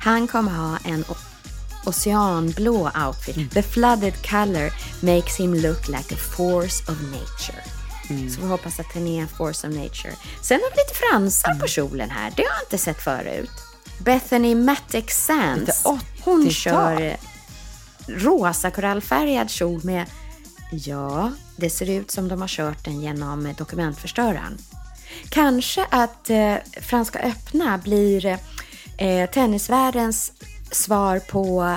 han 0.00 0.28
kommer 0.28 0.52
ha 0.52 0.78
en 0.84 1.04
oceanblå 1.86 2.90
outfit. 3.06 3.50
The 3.52 3.62
flooded 3.62 4.14
color 4.22 4.72
makes 5.00 5.40
him 5.40 5.54
look 5.54 5.88
like 5.88 6.14
a 6.14 6.18
force 6.36 6.92
of 6.92 7.00
nature. 7.00 7.62
Så 8.30 8.40
vi 8.40 8.46
hoppas 8.46 8.80
att 8.80 8.94
den 8.94 9.06
är 9.06 9.20
en 9.22 9.28
force 9.28 9.68
of 9.68 9.74
nature. 9.74 10.14
Sen 10.42 10.60
har 10.62 10.70
vi 10.70 10.76
lite 10.76 10.94
fransar 10.94 11.54
på 11.54 11.66
kjolen 11.66 12.10
här. 12.10 12.32
Det 12.36 12.42
har 12.42 12.50
jag 12.50 12.62
inte 12.66 12.78
sett 12.78 13.02
förut. 13.02 13.50
Bethany 14.04 14.54
Matic 14.54 15.10
Sands. 15.10 15.60
Lite 15.60 15.72
80-tal. 15.72 15.98
Hon 16.24 16.50
kör 16.50 17.16
rosa 18.06 18.70
korallfärgad 18.70 19.50
kjol 19.50 19.80
med, 19.84 20.06
ja, 20.72 21.32
det 21.56 21.70
ser 21.70 21.90
ut 21.90 22.10
som 22.10 22.28
de 22.28 22.40
har 22.40 22.48
kört 22.48 22.84
den 22.84 23.00
genom 23.00 23.54
dokumentförstöraren. 23.58 24.58
Kanske 25.28 25.86
att 25.90 26.30
eh, 26.30 26.54
Franska 26.80 27.18
öppna 27.18 27.78
blir 27.78 28.38
eh, 28.98 29.30
tennisvärldens 29.30 30.32
svar 30.70 31.18
på 31.18 31.76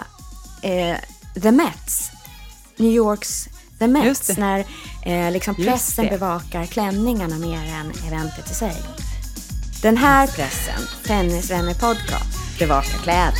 eh, 0.61 0.97
The 1.41 1.51
Mets. 1.51 2.11
New 2.77 2.91
Yorks 2.91 3.49
The 3.79 3.87
Mets. 3.87 4.37
När 4.37 4.65
eh, 5.05 5.31
liksom 5.31 5.55
pressen 5.55 6.07
bevakar 6.07 6.65
klänningarna 6.65 7.35
mer 7.37 7.73
än 7.73 7.91
eventet 8.07 8.51
i 8.51 8.53
sig. 8.53 8.75
Den 9.83 9.97
här 9.97 10.27
pressen, 10.27 10.87
Tennisvänner 11.03 11.73
Podcast, 11.73 12.59
bevakar 12.59 12.97
kläderna. 13.03 13.33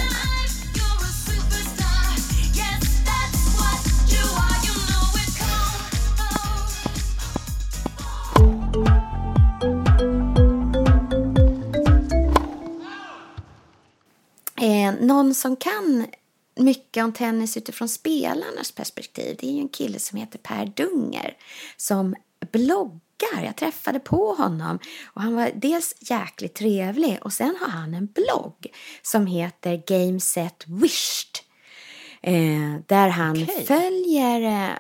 Eh, 14.62 15.06
någon 15.06 15.36
som 15.36 15.56
kan 15.56 16.06
mycket 16.56 17.04
om 17.04 17.14
tennis 17.14 17.58
utifrån 17.58 17.90
spelarnas 17.90 18.72
perspektiv 18.72 19.38
det 19.40 19.48
är 19.48 19.52
ju 19.52 19.60
en 19.60 19.70
kille 19.70 20.00
som 20.00 20.18
heter 20.18 20.40
Per 20.40 20.66
Dunger 20.66 21.38
som 21.78 22.16
bloggar. 22.52 23.13
Jag 23.44 23.56
träffade 23.56 24.00
på 24.00 24.34
honom 24.34 24.80
och 25.06 25.22
han 25.22 25.36
var 25.36 25.52
dels 25.56 25.96
jäkligt 26.00 26.56
trevlig 26.56 27.20
och 27.22 27.34
sen 27.34 27.56
har 27.62 27.68
han 27.68 27.94
en 27.94 28.06
blogg 28.06 28.68
som 29.02 29.28
heter 29.28 29.84
Game 29.88 30.20
Set 30.20 30.66
Wished. 30.68 31.40
Eh, 32.22 32.76
där 32.86 33.10
han 33.10 33.44
Okej. 33.44 33.66
följer 33.66 34.42
eh, 34.42 34.78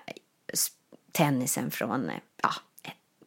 tennisen 1.11 1.71
från 1.71 2.09
eh, 2.09 2.15
ja, 2.43 2.53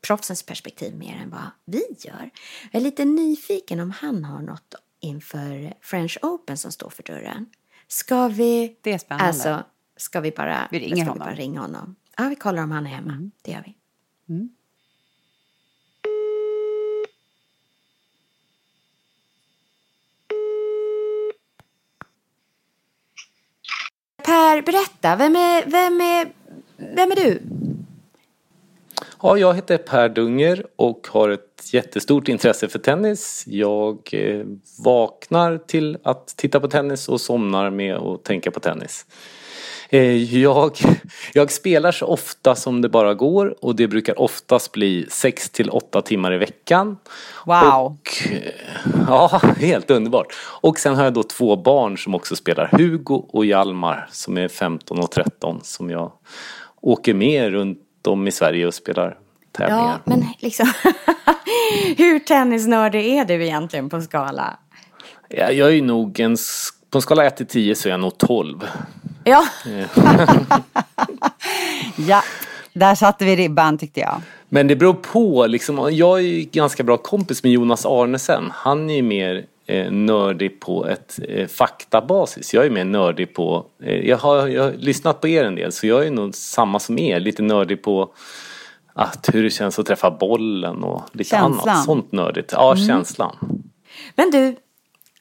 proffsens 0.06 0.42
perspektiv 0.42 0.96
mer 0.96 1.16
än 1.22 1.30
vad 1.30 1.50
vi 1.64 1.84
gör. 1.98 2.30
Jag 2.70 2.80
är 2.80 2.84
lite 2.84 3.04
nyfiken 3.04 3.80
om 3.80 3.90
han 3.90 4.24
har 4.24 4.42
något 4.42 4.74
inför 5.00 5.74
French 5.80 6.18
Open 6.22 6.56
som 6.56 6.72
står 6.72 6.90
för 6.90 7.02
dörren. 7.02 7.46
Ska 7.88 8.28
vi... 8.28 8.76
Det 8.80 8.92
är 8.92 8.98
spännande. 8.98 9.26
Alltså, 9.26 9.64
ska 9.96 10.20
vi 10.20 10.30
bara, 10.30 10.68
Vi 10.70 10.78
ringer 10.78 10.96
ska 10.96 11.12
honom. 11.12 11.28
Vi 11.28 11.34
bara 11.34 11.40
ringa 11.40 11.60
honom? 11.60 11.96
Ja, 12.16 12.28
vi 12.28 12.36
kollar 12.36 12.62
om 12.62 12.70
han 12.70 12.86
är 12.86 12.90
hemma. 12.90 13.30
Det 13.42 13.50
gör 13.50 13.62
vi. 13.66 13.76
Per, 24.36 24.62
berätta. 24.62 25.16
Vem 25.16 25.36
är, 25.36 25.64
vem 25.66 26.00
är, 26.00 26.28
vem 26.76 27.10
är 27.10 27.16
du? 27.16 27.42
Ja, 29.22 29.38
jag 29.38 29.54
heter 29.54 29.78
Per 29.78 30.08
Dunger 30.08 30.66
och 30.76 31.08
har 31.10 31.28
ett 31.28 31.70
jättestort 31.72 32.28
intresse 32.28 32.68
för 32.68 32.78
tennis. 32.78 33.44
Jag 33.46 33.98
eh, 34.12 34.46
vaknar 34.84 35.58
till 35.58 35.98
att 36.02 36.26
titta 36.26 36.60
på 36.60 36.68
tennis 36.68 37.08
och 37.08 37.20
somnar 37.20 37.70
med 37.70 37.96
att 37.96 38.24
tänka 38.24 38.50
på 38.50 38.60
tennis. 38.60 39.06
Eh, 39.88 40.38
jag, 40.40 40.72
jag 41.32 41.52
spelar 41.52 41.92
så 41.92 42.06
ofta 42.06 42.54
som 42.54 42.82
det 42.82 42.88
bara 42.88 43.14
går 43.14 43.64
och 43.64 43.76
det 43.76 43.88
brukar 43.88 44.20
oftast 44.20 44.72
bli 44.72 45.06
6 45.10 45.50
till 45.50 45.70
8 45.70 46.02
timmar 46.02 46.32
i 46.32 46.38
veckan. 46.38 46.96
Wow. 47.44 47.84
Och, 47.84 48.08
eh, 48.30 48.52
ja, 49.08 49.40
helt 49.60 49.90
underbart. 49.90 50.26
Och 50.60 50.78
sen 50.78 50.94
har 50.94 51.04
jag 51.04 51.14
då 51.14 51.22
två 51.22 51.56
barn 51.56 51.98
som 51.98 52.14
också 52.14 52.36
spelar. 52.36 52.68
Hugo 52.72 53.26
och 53.28 53.46
Hjalmar 53.46 54.08
som 54.10 54.38
är 54.38 54.48
15 54.48 54.98
och 54.98 55.10
13 55.10 55.60
som 55.62 55.90
jag 55.90 56.12
åker 56.80 57.14
med 57.14 57.50
runt 57.50 58.06
om 58.06 58.28
i 58.28 58.32
Sverige 58.32 58.66
och 58.66 58.74
spelar 58.74 59.18
tävlingar. 59.52 59.82
Ja, 59.82 59.98
men 60.04 60.24
liksom... 60.38 60.66
Hur 61.96 62.18
tennisnördig 62.18 63.06
är 63.06 63.24
du 63.24 63.44
egentligen 63.44 63.88
på 63.88 64.00
skala? 64.00 64.58
Ja, 65.28 65.50
jag 65.50 65.76
är 65.76 65.82
nog 65.82 66.20
en, 66.20 66.36
på 66.96 66.98
en 66.98 67.02
skala 67.02 67.24
1 67.24 67.36
till 67.36 67.46
10 67.46 67.74
så 67.74 67.88
är 67.88 67.90
jag 67.90 68.00
nog 68.00 68.18
12. 68.18 68.64
Ja, 69.24 69.46
Ja, 72.08 72.22
där 72.72 72.94
satte 72.94 73.24
vi 73.24 73.36
ribban 73.36 73.78
tyckte 73.78 74.00
jag. 74.00 74.22
Men 74.48 74.66
det 74.66 74.76
beror 74.76 74.94
på 74.94 75.46
liksom. 75.46 75.88
Jag 75.92 76.18
är 76.18 76.22
ju 76.22 76.42
ganska 76.42 76.82
bra 76.82 76.96
kompis 76.96 77.42
med 77.42 77.52
Jonas 77.52 77.86
Arnesen. 77.86 78.50
Han 78.54 78.90
är 78.90 78.94
ju 78.94 79.02
mer 79.02 79.44
eh, 79.66 79.92
nördig 79.92 80.60
på 80.60 80.86
ett 80.86 81.18
eh, 81.28 81.46
faktabasis. 81.46 82.54
Jag 82.54 82.66
är 82.66 82.70
mer 82.70 82.84
nördig 82.84 83.34
på, 83.34 83.66
eh, 83.82 84.08
jag, 84.08 84.16
har, 84.16 84.48
jag 84.48 84.62
har 84.62 84.72
lyssnat 84.72 85.20
på 85.20 85.28
er 85.28 85.44
en 85.44 85.54
del 85.54 85.72
så 85.72 85.86
jag 85.86 86.06
är 86.06 86.10
nog 86.10 86.34
samma 86.34 86.78
som 86.78 86.98
er. 86.98 87.20
Lite 87.20 87.42
nördig 87.42 87.82
på 87.82 88.10
att 88.94 89.28
hur 89.32 89.42
det 89.42 89.50
känns 89.50 89.78
att 89.78 89.86
träffa 89.86 90.10
bollen 90.10 90.82
och 90.82 91.02
lite 91.12 91.30
Känslan. 91.30 91.68
annat 91.68 91.84
sånt 91.84 92.12
nördigt. 92.12 92.52
Ja, 92.52 92.76
känslan. 92.76 93.36
men 94.14 94.30
du, 94.30 94.56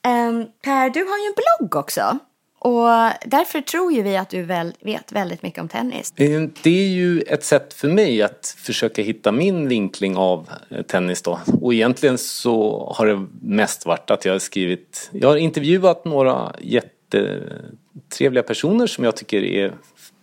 ehm, 0.06 0.46
Per, 0.64 0.90
du 0.90 1.00
har 1.00 1.18
ju 1.18 1.26
en 1.28 1.34
blogg 1.60 1.76
också. 1.76 2.18
Och 2.60 2.88
därför 3.26 3.62
tror 3.62 3.94
ju 3.94 4.02
vi 4.02 4.18
att 4.18 4.30
du 4.30 4.42
väl 4.44 4.74
vet 4.82 5.12
väldigt 5.12 5.42
mycket 5.44 5.60
om 5.62 5.68
tennis. 5.68 6.14
Eh, 6.16 6.42
Det 6.64 6.70
är 6.86 6.88
ju 6.90 7.22
ett 7.22 7.44
sätt 7.44 7.74
för 7.74 7.88
mig 7.88 8.22
att 8.22 8.56
försöka 8.58 9.02
hitta 9.02 9.32
min 9.32 9.68
vinkling 9.68 10.18
av 10.18 10.50
eh, 10.70 10.82
tennis 10.82 11.22
då. 11.22 11.40
Och 11.62 11.74
egentligen 11.74 12.18
så 12.18 12.86
har 12.98 13.06
det 13.06 13.28
mest 13.42 13.86
varit 13.86 14.12
att 14.12 14.26
jag 14.26 14.32
har 14.34 14.40
skrivit, 14.40 15.10
jag 15.14 15.28
har 15.30 15.36
intervjuat 15.38 16.06
några 16.06 16.56
jättetrevliga 16.62 18.44
personer 18.44 18.88
som 18.88 19.04
jag 19.04 19.16
tycker 19.16 19.44
är 19.44 19.74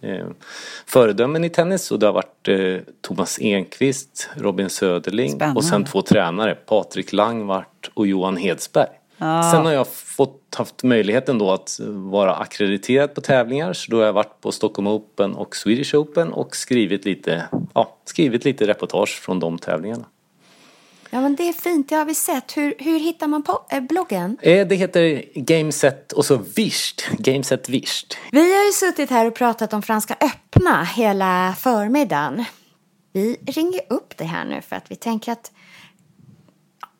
eh, 0.03 0.27
föredömen 0.87 1.45
i 1.45 1.49
tennis 1.51 1.91
och 1.91 1.99
det 1.99 2.07
har 2.07 2.13
varit 2.13 2.49
eh, 2.49 2.77
Thomas 3.01 3.39
Enqvist, 3.41 4.29
Robin 4.37 4.71
Söderling 4.71 5.31
Spännande. 5.31 5.59
och 5.59 5.65
sen 5.65 5.85
två 5.85 6.03
tränare, 6.03 6.55
Patrik 6.55 7.13
Langvart 7.13 7.91
och 7.95 8.07
Johan 8.07 8.37
Hedsberg. 8.37 8.89
Sen 9.23 9.65
har 9.67 9.73
jag 9.73 9.89
fått, 9.89 10.55
haft 10.57 10.83
möjligheten 10.83 11.39
då 11.39 11.51
att 11.51 11.81
vara 11.89 12.35
akkrediterad 12.35 13.15
på 13.15 13.21
tävlingar 13.21 13.73
så 13.73 13.91
då 13.91 13.97
har 13.97 14.05
jag 14.05 14.13
varit 14.13 14.41
på 14.41 14.53
Stockholm 14.53 14.87
Open 14.89 15.35
och 15.35 15.57
Swedish 15.57 15.95
Open 15.95 16.33
och 16.33 16.57
skrivit 16.57 17.05
lite, 17.05 17.45
ja, 17.75 17.97
skrivit 18.05 18.45
lite 18.45 18.67
reportage 18.67 19.21
från 19.23 19.41
de 19.41 19.59
tävlingarna. 19.59 20.05
Ja, 21.11 21.21
men 21.21 21.37
det 21.37 21.49
är 21.49 21.53
fint. 21.53 21.89
Det 21.89 21.95
har 21.95 22.05
vi 22.05 22.15
sett. 22.15 22.57
Hur, 22.57 22.75
hur 22.79 22.99
hittar 22.99 23.27
man 23.27 23.43
på, 23.43 23.65
eh, 23.71 23.81
bloggen? 23.81 24.37
Eh, 24.43 24.67
Det 24.67 24.75
heter 24.75 25.25
Gameset 25.35 26.13
och 26.13 26.25
så 26.25 26.37
Visht, 26.57 27.09
Gameset 27.19 27.69
Visht. 27.69 28.17
Vi 28.33 28.57
har 28.57 28.65
ju 28.65 28.73
suttit 28.73 29.11
här 29.11 29.27
och 29.27 29.35
pratat 29.35 29.73
om 29.73 29.83
Franska 29.83 30.17
öppna 30.21 30.85
hela 30.85 31.55
förmiddagen. 31.59 32.45
Vi 33.13 33.37
ringer 33.47 33.81
upp 33.89 34.17
det 34.17 34.25
här 34.25 34.45
nu 34.45 34.61
för 34.61 34.77
att 34.77 34.91
vi 34.91 34.97
tänker 34.97 35.33
att 35.33 35.51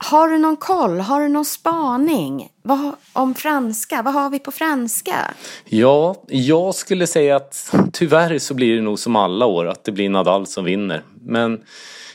har 0.05 0.29
du 0.29 0.39
någon 0.39 0.57
koll? 0.57 1.01
Har 1.01 1.21
du 1.21 1.29
någon 1.29 1.45
spaning? 1.45 2.49
Vad, 2.63 2.93
om 3.13 3.35
franska? 3.35 4.03
Vad 4.03 4.15
har 4.15 4.31
vi 4.31 4.39
på 4.39 4.51
franska? 4.51 5.15
Ja, 5.65 6.15
jag 6.29 6.75
skulle 6.75 7.07
säga 7.07 7.37
att 7.37 7.75
tyvärr 7.93 8.39
så 8.39 8.55
blir 8.55 8.77
det 8.77 8.83
nog 8.83 8.99
som 8.99 9.17
alla 9.17 9.47
år 9.47 9.67
att 9.67 9.85
det 9.85 9.93
blir 9.93 10.09
Nadal 10.11 10.47
som 10.47 10.65
vinner. 10.65 11.03
Men 11.21 11.61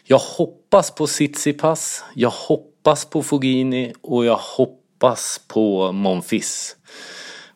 jag 0.04 0.18
hoppas 0.20 0.92
på 0.92 1.08
Tsitsipas, 1.08 2.04
jag 2.14 2.30
hoppas 2.30 3.06
på 3.06 3.24
Fogini 3.24 3.94
och 4.02 4.26
jag 4.26 4.40
hoppas 4.58 5.42
på 5.48 5.92
Monfils. 5.92 6.76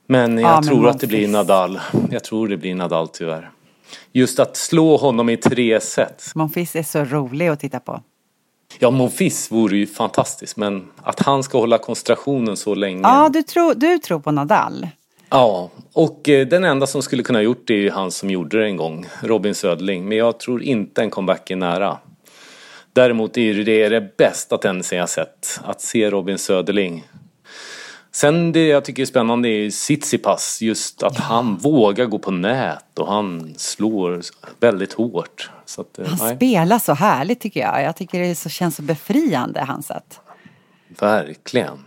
Men 0.07 0.37
jag 0.37 0.51
Ja, 0.51 0.55
men 0.55 0.63
tror 0.63 0.87
att 0.87 0.99
det 0.99 1.07
blir. 1.07 1.27
Nadal. 1.27 1.79
Jag 2.09 2.23
tror 2.23 2.47
det 2.47 2.57
blir 2.57 2.75
Nadal 2.75 3.07
tyvärr. 3.07 3.51
Just 4.11 4.39
att 4.39 4.57
slå 4.57 4.97
honom 4.97 5.29
i 5.29 5.37
tre 5.37 5.79
set. 5.81 6.23
Monfils 6.35 6.75
är 6.75 6.83
så 6.83 7.03
rolig 7.03 7.47
att 7.47 7.59
titta 7.59 7.79
på. 7.79 8.01
Ja, 8.79 8.91
Monfils 8.91 9.51
vore 9.51 9.77
ju 9.77 9.87
fantastiskt 9.87 10.57
men 10.57 10.87
att 11.03 11.19
han 11.19 11.43
ska 11.43 11.57
hålla 11.57 11.77
koncentrationen 11.77 12.57
så 12.57 12.75
länge. 12.75 13.01
Ja, 13.01 13.29
du 13.33 13.43
tror, 13.43 13.73
du 13.75 13.97
tror 13.97 14.19
på 14.19 14.31
Nadal. 14.31 14.87
Ja, 15.29 15.69
och 15.93 16.29
eh, 16.29 16.47
den 16.47 16.63
enda 16.63 16.87
som 16.87 17.01
skulle 17.01 17.23
kunna 17.23 17.39
ha 17.39 17.43
gjort 17.43 17.63
det 17.67 17.73
är 17.73 17.77
ju 17.77 17.89
han 17.89 18.11
som 18.11 18.29
gjorde 18.29 18.59
det 18.59 18.65
en 18.65 18.77
gång, 18.77 19.05
Robin 19.21 19.55
Södling. 19.55 20.07
Men 20.07 20.17
jag 20.17 20.39
tror 20.39 20.63
inte 20.63 21.01
en 21.01 21.09
comeback 21.09 21.51
är 21.51 21.55
nära. 21.55 21.97
Däremot 22.93 23.37
är 23.37 23.53
det 23.53 23.89
det 23.89 24.17
bästa 24.17 24.57
tennisen 24.57 24.97
jag 24.97 25.09
sett, 25.09 25.59
att 25.63 25.81
se 25.81 26.09
Robin 26.09 26.37
Söderling. 26.37 27.03
Sen 28.13 28.51
det 28.51 28.67
jag 28.67 28.85
tycker 28.85 29.01
är 29.01 29.05
spännande 29.05 29.49
är 29.49 29.69
Tsitsipas, 29.69 30.61
just 30.61 31.03
att 31.03 31.17
han 31.17 31.57
vågar 31.57 32.05
gå 32.05 32.19
på 32.19 32.31
nät 32.31 32.99
och 32.99 33.07
han 33.13 33.53
slår 33.57 34.21
väldigt 34.59 34.93
hårt. 34.93 35.49
Att, 35.77 35.99
eh, 35.99 36.05
Han 36.07 36.17
nej. 36.27 36.35
spelar 36.35 36.79
så 36.79 36.93
härligt 36.93 37.39
tycker 37.41 37.59
jag. 37.59 37.83
Jag 37.83 37.95
tycker 37.95 38.19
det 38.19 38.35
så, 38.35 38.49
känns 38.49 38.75
så 38.75 38.81
befriande, 38.81 39.61
hans 39.67 39.87
sätt. 39.87 40.19
Verkligen. 40.99 41.79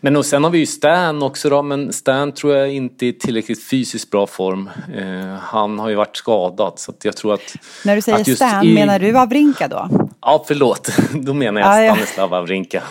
Men 0.00 0.16
och 0.16 0.26
sen 0.26 0.44
har 0.44 0.50
vi 0.50 0.58
ju 0.58 0.66
Stan 0.66 1.22
också 1.22 1.50
då, 1.50 1.62
men 1.62 1.92
Stan 1.92 2.32
tror 2.32 2.54
jag 2.56 2.72
inte 2.74 3.06
är 3.06 3.08
i 3.08 3.12
tillräckligt 3.12 3.64
fysiskt 3.64 4.10
bra 4.10 4.26
form. 4.26 4.70
Eh, 4.96 5.34
han 5.40 5.78
har 5.78 5.88
ju 5.88 5.94
varit 5.94 6.16
skadad 6.16 6.72
så 6.76 6.90
att 6.90 7.04
jag 7.04 7.16
tror 7.16 7.34
att... 7.34 7.54
När 7.84 7.96
du 7.96 8.02
säger 8.02 8.34
Stan, 8.34 8.64
i- 8.64 8.74
menar 8.74 8.98
du 8.98 9.18
Avrinka 9.18 9.68
då? 9.68 9.88
Ja, 10.20 10.44
förlåt. 10.48 10.88
Då 11.14 11.34
menar 11.34 11.60
jag 11.60 11.70
Ja, 11.70 11.82
ja. 11.82 11.92
Stanislav 11.94 12.30
Wawrinka. 12.30 12.82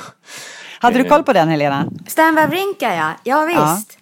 Hade 0.81 0.97
du 0.97 1.09
koll 1.09 1.23
på 1.23 1.33
den 1.33 1.49
Helena? 1.49 1.85
Stan 2.07 2.35
Wawrinka 2.35 2.95
ja, 2.95 3.13
ja 3.23 3.45
visst. 3.45 3.97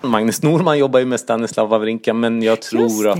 Magnus 0.00 0.42
Norman 0.42 0.78
jobbar 0.78 1.00
ju 1.00 1.06
med 1.06 1.20
Stanislav 1.20 1.68
Wawrinka 1.68 2.14
men 2.14 2.42
jag 2.42 2.62
tror 2.62 3.08
att, 3.08 3.18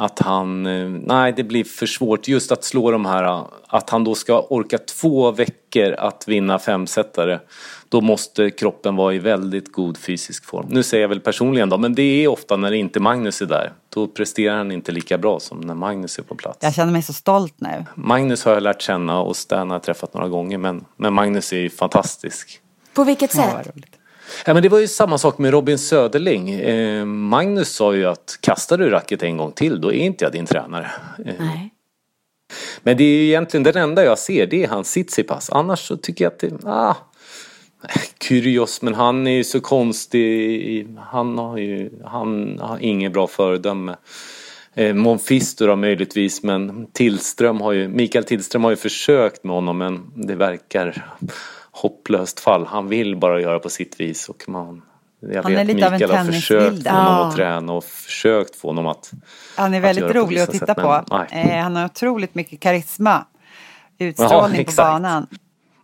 att 0.00 0.18
han, 0.18 0.66
eh, 0.66 0.88
nej 0.88 1.32
det 1.32 1.44
blir 1.44 1.64
för 1.64 1.86
svårt 1.86 2.28
just 2.28 2.52
att 2.52 2.64
slå 2.64 2.90
de 2.90 3.06
här, 3.06 3.44
att 3.66 3.90
han 3.90 4.04
då 4.04 4.14
ska 4.14 4.40
orka 4.40 4.78
två 4.78 5.30
veckor 5.30 5.92
att 5.92 6.24
vinna 6.28 6.58
femsetare. 6.58 7.40
Då 7.88 8.00
måste 8.00 8.50
kroppen 8.50 8.96
vara 8.96 9.14
i 9.14 9.18
väldigt 9.18 9.72
god 9.72 9.98
fysisk 9.98 10.44
form. 10.44 10.66
Nu 10.70 10.82
säger 10.82 11.02
jag 11.02 11.08
väl 11.08 11.20
personligen 11.20 11.68
då, 11.68 11.78
men 11.78 11.94
det 11.94 12.02
är 12.02 12.28
ofta 12.28 12.56
när 12.56 12.72
inte 12.72 13.00
Magnus 13.00 13.42
är 13.42 13.46
där. 13.46 13.72
Då 13.88 14.06
presterar 14.06 14.56
han 14.56 14.72
inte 14.72 14.92
lika 14.92 15.18
bra 15.18 15.40
som 15.40 15.60
när 15.60 15.74
Magnus 15.74 16.18
är 16.18 16.22
på 16.22 16.34
plats. 16.34 16.58
Jag 16.62 16.74
känner 16.74 16.92
mig 16.92 17.02
så 17.02 17.12
stolt 17.12 17.54
nu. 17.56 17.84
Magnus 17.94 18.44
har 18.44 18.52
jag 18.52 18.62
lärt 18.62 18.82
känna 18.82 19.20
och 19.20 19.36
Stan 19.36 19.70
har 19.70 19.74
jag 19.74 19.82
träffat 19.82 20.14
några 20.14 20.28
gånger 20.28 20.58
men, 20.58 20.84
men 20.96 21.14
Magnus 21.14 21.52
är 21.52 21.56
ju 21.58 21.70
fantastisk. 21.70 22.60
På 22.94 23.04
vilket 23.04 23.34
Ja, 23.36 23.42
sätt? 23.42 23.66
roligt. 23.74 23.97
Ja, 24.46 24.54
men 24.54 24.62
det 24.62 24.68
var 24.68 24.78
ju 24.78 24.88
samma 24.88 25.18
sak 25.18 25.38
med 25.38 25.50
Robin 25.50 25.78
Söderling. 25.78 26.50
Eh, 26.50 27.04
Magnus 27.04 27.74
sa 27.74 27.94
ju 27.94 28.04
att 28.04 28.38
kastar 28.40 28.78
du 28.78 28.90
racket 28.90 29.22
en 29.22 29.36
gång 29.36 29.52
till 29.52 29.80
då 29.80 29.92
är 29.92 29.98
inte 29.98 30.24
jag 30.24 30.32
din 30.32 30.46
tränare. 30.46 30.90
Eh, 31.26 31.34
Nej. 31.38 31.74
Men 32.82 32.96
det 32.96 33.04
är 33.04 33.18
ju 33.18 33.26
egentligen 33.26 33.64
den 33.64 33.76
enda 33.76 34.04
jag 34.04 34.18
ser, 34.18 34.46
det 34.46 34.64
är 34.64 34.68
hans 34.68 34.90
Tsitsipas. 34.90 35.50
Annars 35.50 35.78
så 35.78 35.96
tycker 35.96 36.24
jag 36.24 36.32
att 36.32 36.38
det, 36.38 36.52
ah, 36.64 36.96
Kyrgios, 38.22 38.82
men 38.82 38.94
han 38.94 39.26
är 39.26 39.36
ju 39.36 39.44
så 39.44 39.60
konstig. 39.60 40.88
Han 40.98 41.38
har 41.38 41.56
ju, 41.58 41.90
han 42.04 42.58
har 42.58 42.78
inget 42.78 43.12
bra 43.12 43.26
föredöme. 43.26 43.96
Eh, 44.74 44.94
Monfisto 44.94 45.66
då 45.66 45.76
möjligtvis, 45.76 46.42
men 46.42 46.86
Tillström 46.92 47.60
har 47.60 47.72
ju, 47.72 47.88
Mikael 47.88 48.24
Tillström 48.24 48.64
har 48.64 48.70
ju 48.70 48.76
försökt 48.76 49.44
med 49.44 49.54
honom 49.54 49.78
men 49.78 50.12
det 50.14 50.34
verkar 50.34 51.06
hopplöst 51.82 52.40
fall. 52.40 52.66
Han 52.66 52.88
vill 52.88 53.16
bara 53.16 53.40
göra 53.40 53.58
på 53.58 53.68
sitt 53.70 54.00
vis 54.00 54.28
och 54.28 54.44
man 54.48 54.82
jag 55.20 55.42
Han 55.42 55.52
är 55.52 55.56
vet 55.56 55.66
lite 55.66 55.86
av 55.86 55.92
en 55.92 55.98
Mikael 56.00 56.16
har 56.16 56.32
försökt 56.32 56.82
få 56.84 56.90
honom 56.90 57.04
Ja. 57.16 57.28
att 57.28 57.36
träna 57.36 57.72
och 57.72 57.84
försökt 57.84 58.56
få 58.56 58.68
honom 58.68 58.86
att 58.86 59.10
Han 59.56 59.74
är 59.74 59.78
att 59.78 59.84
väldigt 59.84 60.06
på 60.06 60.12
rolig 60.12 60.40
att 60.40 60.50
titta 60.50 60.66
sätt, 60.66 60.76
på. 60.76 61.04
men. 61.10 61.48
Eh, 61.50 61.62
han 61.62 61.76
har 61.76 61.84
otroligt 61.84 62.34
mycket 62.34 62.60
karisma. 62.60 63.24
Utstrålning 63.98 64.54
på 64.56 64.60
exakt. 64.60 64.76
banan. 64.88 65.26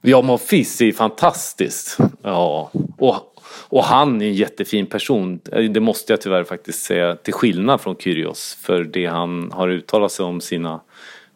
Ja, 0.02 0.22
Monfils 0.22 0.80
är 0.80 0.85
ju 0.85 0.92
fantastiskt. 0.92 1.98
Ja, 2.22 2.70
och, 2.98 3.16
och 3.68 3.85
han 3.85 4.22
är 4.22 4.26
en 4.26 4.35
jättefin 4.35 4.87
person. 4.87 5.40
Det 5.70 5.80
måste 5.80 6.12
jag 6.12 6.20
tyvärr 6.20 6.44
faktiskt 6.44 6.83
säga. 6.83 7.16
Till 7.16 7.35
skillnad 7.35 7.80
från 7.80 7.96
Kyrgios. 7.96 8.59
För 8.62 8.85
det 8.85 9.07
han 9.07 9.50
har 9.52 9.68
uttalat 9.68 10.12
sig 10.12 10.24
om 10.24 10.40
sina 10.40 10.80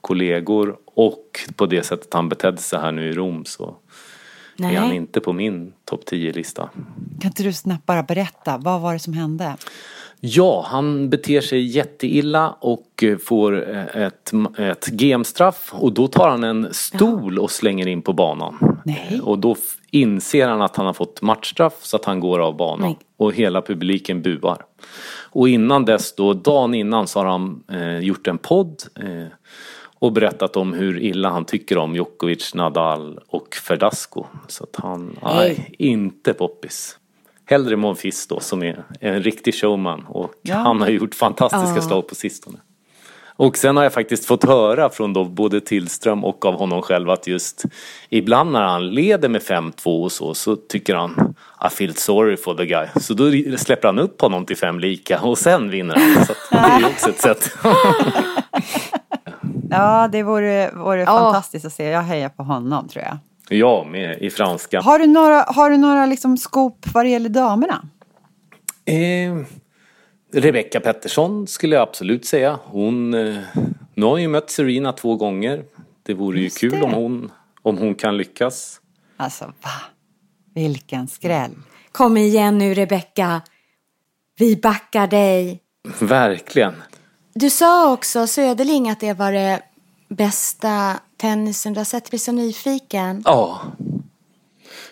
kollegor 0.00 0.76
och 0.84 1.40
på 1.56 1.66
det 1.66 1.82
sättet 1.82 2.14
han 2.14 2.28
betedde 2.28 2.56
sig 2.58 2.80
här 2.80 2.92
nu 2.92 3.08
i 3.08 3.12
Rom 3.12 3.44
så 3.44 3.76
är 4.64 4.74
han 4.78 4.88
Nej. 4.88 4.96
inte 4.96 5.20
på 5.20 5.32
min 5.32 5.72
topp 5.84 6.02
10-lista. 6.10 6.68
Kan 7.20 7.28
inte 7.30 7.42
du 7.42 7.52
snabbt 7.52 7.86
bara 7.86 8.02
berätta, 8.02 8.58
vad 8.58 8.80
var 8.80 8.92
det 8.92 8.98
som 8.98 9.12
hände? 9.12 9.56
Ja, 10.20 10.66
han 10.68 11.10
beter 11.10 11.40
sig 11.40 11.62
jätteilla 11.76 12.50
och 12.50 13.02
eh, 13.02 13.18
får 13.18 13.70
eh, 13.76 14.02
ett, 14.02 14.32
ett 14.58 14.86
GM-straff 14.86 15.70
och 15.74 15.92
då 15.92 16.08
tar 16.08 16.28
han 16.28 16.44
en 16.44 16.68
stol 16.72 17.38
och 17.38 17.50
slänger 17.50 17.86
in 17.86 18.02
på 18.02 18.12
banan. 18.12 18.80
Nej. 18.84 19.08
Eh, 19.10 19.20
Och 19.20 19.38
då 19.38 19.56
inser 19.90 20.48
han 20.48 20.62
att 20.62 20.76
han 20.76 20.86
har 20.86 20.92
fått 20.92 21.22
matchstraff 21.22 21.74
så 21.82 21.96
att 21.96 22.04
han 22.04 22.20
går 22.20 22.38
av 22.38 22.56
banan. 22.56 22.80
Nej. 22.88 22.98
Och 23.16 23.32
hela 23.34 23.62
publiken 23.62 24.22
buar. 24.22 24.64
Och 25.30 25.48
innan 25.48 25.84
dess 25.84 26.14
då, 26.14 26.32
dagen 26.34 26.74
innan 26.74 27.06
så 27.06 27.18
har 27.18 27.26
han 27.26 27.62
eh, 27.72 27.98
gjort 27.98 28.26
en 28.26 28.38
podd 28.38 28.82
eh, 29.00 29.26
och 29.98 30.12
berättat 30.12 30.56
om 30.56 30.72
hur 30.72 30.98
illa 31.00 31.28
han 31.30 31.44
tycker 31.44 31.78
om 31.78 31.94
Djokovic, 31.94 32.54
Nadal 32.54 33.20
och 33.28 33.56
Verdasco. 33.68 34.24
Så 34.48 34.64
att 34.64 34.76
han, 34.76 35.18
nej, 35.22 35.74
inte 35.78 36.32
poppis. 36.34 36.98
Hellre 37.44 37.76
Monfils 37.76 38.26
då 38.26 38.40
som 38.40 38.62
är 38.62 38.84
en 39.00 39.22
riktig 39.22 39.54
showman 39.54 40.04
och 40.08 40.32
Ja. 40.42 40.56
han 40.56 40.80
har 40.80 40.88
gjort 40.88 41.14
fantastiska 41.14 41.74
Ja. 41.76 41.82
slag 41.82 42.08
på 42.08 42.14
sistone. 42.14 42.58
Och 43.40 43.56
sen 43.56 43.76
har 43.76 43.82
jag 43.82 43.92
faktiskt 43.92 44.24
fått 44.26 44.44
höra 44.44 44.90
från 44.90 45.12
då 45.12 45.24
både 45.24 45.60
Tillström 45.60 46.24
och 46.24 46.46
av 46.46 46.54
honom 46.54 46.82
själv 46.82 47.10
att 47.10 47.26
just 47.26 47.64
ibland 48.08 48.52
när 48.52 48.62
han 48.62 48.90
leder 48.90 49.28
med 49.28 49.42
5-2 49.42 50.02
och 50.02 50.12
så, 50.12 50.34
så 50.34 50.56
tycker 50.56 50.94
han 50.94 51.34
I 51.66 51.68
feel 51.74 51.94
sorry 51.94 52.36
for 52.36 52.54
the 52.54 52.66
guy. 52.66 52.86
Så 53.00 53.14
då 53.14 53.24
släpper 53.58 53.88
han 53.88 53.98
upp 53.98 54.20
honom 54.20 54.46
till 54.46 54.56
fem 54.56 54.80
lika 54.80 55.20
och 55.20 55.38
sen 55.38 55.70
vinner 55.70 55.94
han. 55.96 56.26
Så 56.26 56.32
det 56.50 56.56
är 56.56 56.78
ju 56.80 56.86
också 56.86 57.08
ett 57.10 57.20
sätt. 57.20 57.50
Ja, 59.70 60.08
det 60.12 60.22
vore, 60.22 60.70
vore 60.70 61.06
fantastiskt 61.06 61.64
att 61.66 61.72
se. 61.72 61.84
Jag 61.84 62.02
hejar 62.02 62.28
på 62.28 62.42
honom 62.42 62.88
tror 62.88 63.04
jag. 63.04 63.18
Jag 63.58 63.86
med 63.86 64.18
i 64.18 64.30
franska. 64.30 64.80
Har 64.80 64.98
du 64.98 65.06
några, 65.06 65.44
har 65.48 65.70
du 65.70 65.76
några 65.76 66.06
liksom 66.06 66.36
scoop 66.36 66.86
vad 66.94 67.04
det 67.04 67.08
gäller 67.08 67.28
damerna? 67.28 67.88
Eh, 68.84 69.44
Rebecca 70.32 70.80
Pettersson 70.80 71.46
skulle 71.46 71.74
jag 71.76 71.82
absolut 71.82 72.26
säga. 72.26 72.58
Hon, 72.64 73.14
eh, 73.14 73.36
nu 73.94 74.06
har 74.06 74.18
ju 74.18 74.28
mött 74.28 74.50
Serena 74.50 74.92
två 74.92 75.16
gånger. 75.16 75.64
Det 76.02 76.14
vore 76.14 76.38
ju 76.38 76.44
Just 76.44 76.58
kul 76.60 76.70
det. 76.70 76.82
om 76.82 76.92
hon, 76.92 77.30
om 77.62 77.78
hon 77.78 77.94
kan 77.94 78.16
lyckas. 78.16 78.80
Alltså, 79.16 79.44
va? 79.44 79.70
Vilken 80.54 81.08
skräll. 81.08 81.50
Kom 81.92 82.16
igen 82.16 82.58
nu 82.58 82.74
Rebecka. 82.74 83.40
Vi 84.38 84.56
backar 84.56 85.06
dig. 85.06 85.60
Verkligen. 86.00 86.74
Du 87.40 87.50
sa 87.50 87.92
också 87.92 88.26
Söderling 88.26 88.90
att 88.90 89.00
det 89.00 89.12
var 89.12 89.32
det 89.32 89.62
bästa 90.08 91.00
tennisen 91.16 91.72
du 91.72 91.80
har 91.80 91.84
sett. 91.84 92.04
Jag 92.04 92.10
blir 92.10 92.18
så 92.18 92.32
nyfiken. 92.32 93.22
Ja. 93.24 93.60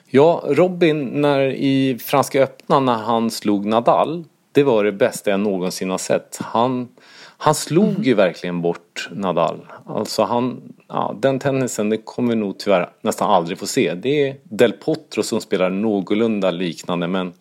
Ja, 0.07 0.45
Robin 0.47 1.05
när 1.05 1.41
i 1.41 1.99
Franska 1.99 2.43
öppna 2.43 2.81
när 2.81 2.97
han 2.97 3.31
slog 3.31 3.67
Nadal. 3.67 4.25
Det 4.53 4.63
var 4.63 4.85
det 4.85 4.93
bästa 4.93 5.31
jag 5.31 5.41
någonsin 5.41 5.91
har 5.91 5.99
sett. 5.99 6.39
Han, 6.41 6.89
han 7.37 7.55
slog 7.55 8.07
ju 8.07 8.15
verkligen 8.15 8.63
bort 8.63 9.09
Nadal. 9.11 9.67
Alltså 9.87 10.23
han, 10.23 10.63
ja, 10.89 11.17
den 11.21 11.39
tennisen 11.39 11.89
det 11.89 11.97
kommer 11.97 12.29
vi 12.29 12.37
nog 12.37 12.59
tyvärr 12.59 12.91
nästan 13.01 13.31
aldrig 13.31 13.59
få 13.59 13.67
se. 13.67 13.95
Det 13.95 14.29
är 14.29 14.37
Del 14.43 14.73
Potro 14.73 15.23
som 15.23 15.41
spelar 15.41 15.71
någorlunda 15.71 16.51
liknande 16.51 17.09
men 17.09 17.33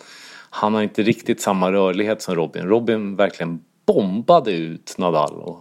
han 0.50 0.74
har 0.74 0.82
inte 0.82 1.04
riktigt 1.04 1.42
samma 1.42 1.72
rörlighet 1.72 2.22
som 2.22 2.36
Robin. 2.36 2.68
Robin 2.68 3.16
verkligen 3.16 3.60
bombade 3.86 4.52
ut 4.52 4.96
Nadal. 4.98 5.34
Och 5.34 5.60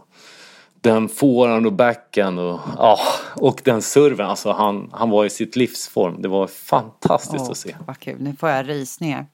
den 0.80 1.08
forehand 1.08 1.66
och 1.66 1.72
backhand 1.72 2.38
och, 2.40 2.60
ja, 2.78 2.98
och 3.36 3.60
den 3.64 3.82
serven. 3.82 4.26
Alltså 4.26 4.52
han, 4.52 4.90
han 4.92 5.10
var 5.10 5.24
i 5.24 5.30
sitt 5.30 5.56
livsform. 5.56 6.22
Det 6.22 6.28
var 6.28 6.46
fantastiskt 6.46 7.44
Åh, 7.44 7.50
att 7.50 7.56
se. 7.56 7.76
Vad 7.86 7.98
kul, 7.98 8.16
nu 8.20 8.36
får 8.36 8.48
jag 8.50 8.68
rysningar. 8.68 9.26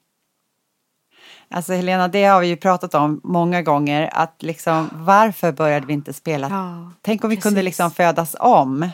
Alltså 1.54 1.72
Helena, 1.72 2.08
det 2.08 2.24
har 2.24 2.40
vi 2.40 2.46
ju 2.46 2.56
pratat 2.56 2.94
om 2.94 3.20
många 3.24 3.62
gånger. 3.62 4.10
Att 4.12 4.42
liksom, 4.42 4.90
varför 4.92 5.52
började 5.52 5.86
vi 5.86 5.92
inte 5.92 6.12
spela? 6.12 6.48
Ja, 6.50 6.90
Tänk 7.02 7.24
om 7.24 7.30
vi 7.30 7.36
kunde 7.36 7.54
precis. 7.60 7.64
liksom 7.64 7.90
födas 7.90 8.36
om 8.40 8.88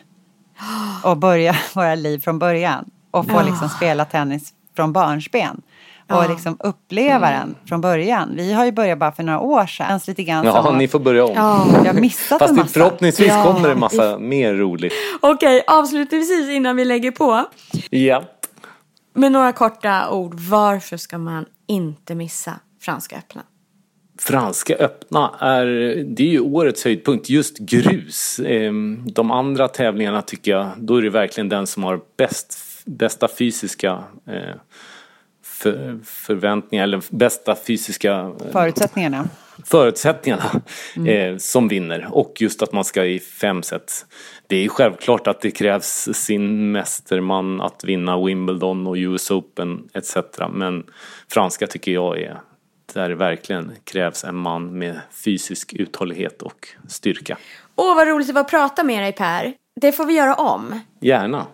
och 1.05 1.17
börja 1.17 1.57
våra 1.75 1.95
liv 1.95 2.19
från 2.19 2.39
början. 2.39 2.91
Och 3.11 3.27
få 3.27 3.33
Ja. 3.33 3.43
liksom 3.43 3.69
spela 3.69 4.05
tennis 4.05 4.55
från 4.77 4.93
barnsben. 4.93 5.63
Och 6.09 6.17
Ja. 6.17 6.29
liksom 6.29 6.57
uppleva 6.61 7.31
den 7.31 7.55
från 7.69 7.81
början. 7.81 8.31
Vi 8.37 8.53
har 8.53 8.65
ju 8.65 8.73
börjat 8.73 8.99
bara 8.99 9.13
för 9.13 9.23
några 9.23 9.41
år 9.41 9.67
sedan. 9.67 9.87
Känns 9.89 10.09
lite 10.09 10.23
grann 10.23 10.45
Ja, 10.47 10.63
som 10.63 10.79
ni 10.79 10.89
får 10.89 10.99
börja 10.99 11.25
om. 11.25 11.33
Ja. 11.35 11.67
har 11.87 11.93
missat 12.01 12.39
Fast 12.39 12.51
en 12.51 12.57
det, 12.57 12.63
massa. 12.63 12.73
förhoppningsvis 12.73 13.29
Ja. 13.29 13.45
kommer 13.45 13.69
det 13.69 13.73
en 13.75 13.81
massa 13.81 14.19
mer 14.19 14.55
roligt. 14.55 14.93
Okej, 15.21 15.65
avslutningsvis 15.67 16.49
innan 16.51 16.77
vi 16.77 16.85
lägger 16.85 17.11
på. 17.11 17.45
Ja. 17.91 18.23
Med 19.15 19.33
några 19.33 19.53
korta 19.53 20.11
ord. 20.11 20.35
Varför 20.35 20.97
ska 20.97 21.19
man 21.19 21.45
inte 21.67 22.15
missa 22.15 22.53
Franska 22.81 23.17
öppna? 23.17 23.43
Franska 24.19 24.75
öppna 24.75 25.31
är, 25.41 25.65
det 26.17 26.23
är 26.23 26.29
ju 26.31 26.41
årets 26.41 26.85
höjdpunkt, 26.85 27.29
just 27.31 27.59
grus. 27.59 28.41
Ehm, 28.47 29.03
De 29.07 29.31
andra 29.31 29.69
tävlingarna 29.69 30.23
tycker 30.23 30.51
jag, 30.51 30.67
då 30.77 30.97
är 30.97 31.03
det 31.03 31.11
verkligen 31.11 31.49
den 31.49 31.67
som 31.67 31.85
har 31.85 32.01
bäst, 32.19 32.59
bästa 32.87 33.29
fysiska 33.39 33.91
eh, 34.29 34.57
för, 35.63 35.99
förväntningar 36.05 36.85
eller 36.85 37.03
bästa 37.11 37.57
fysiska 37.67 38.13
eh, 38.13 38.53
Förutsättningarna. 38.53 39.29
förutsättningarna 39.65 40.51
eh, 41.07 41.37
som 41.37 41.69
vinner. 41.69 42.09
Och 42.11 42.35
just 42.41 42.63
att 42.63 42.73
man 42.73 42.85
ska 42.85 43.05
i 43.05 43.19
fem 43.21 43.63
set. 43.63 44.07
Det 44.47 44.65
är 44.65 44.69
självklart 44.69 45.27
att 45.27 45.41
det 45.41 45.51
krävs 45.51 46.09
sin 46.13 46.73
mästerman 46.73 47.61
att 47.61 47.85
vinna 47.85 48.25
Wimbledon 48.25 48.87
och 48.87 48.95
US 48.97 49.31
Open 49.31 49.89
etc. 49.95 50.17
Men 50.53 50.85
franska 51.29 51.67
tycker 51.67 51.93
jag 51.93 52.19
är 52.21 52.41
där 52.95 53.09
det 53.09 53.15
verkligen 53.15 53.73
krävs 53.85 54.25
en 54.25 54.37
man 54.37 54.79
med 54.79 55.01
fysisk 55.25 55.73
uthållighet 55.73 56.43
och 56.43 56.69
styrka. 56.89 57.39
Åh, 57.77 57.97
vad 57.97 58.09
roligt 58.09 58.27
det 58.27 58.33
var 58.33 58.41
att 58.41 58.51
prata 58.51 58.85
med 58.85 59.03
dig 59.03 59.13
Per. 59.13 59.53
Det 59.81 59.93
får 59.93 60.05
vi 60.07 60.15
göra 60.15 60.35
om. 60.35 60.81
Gärna. 61.01 61.47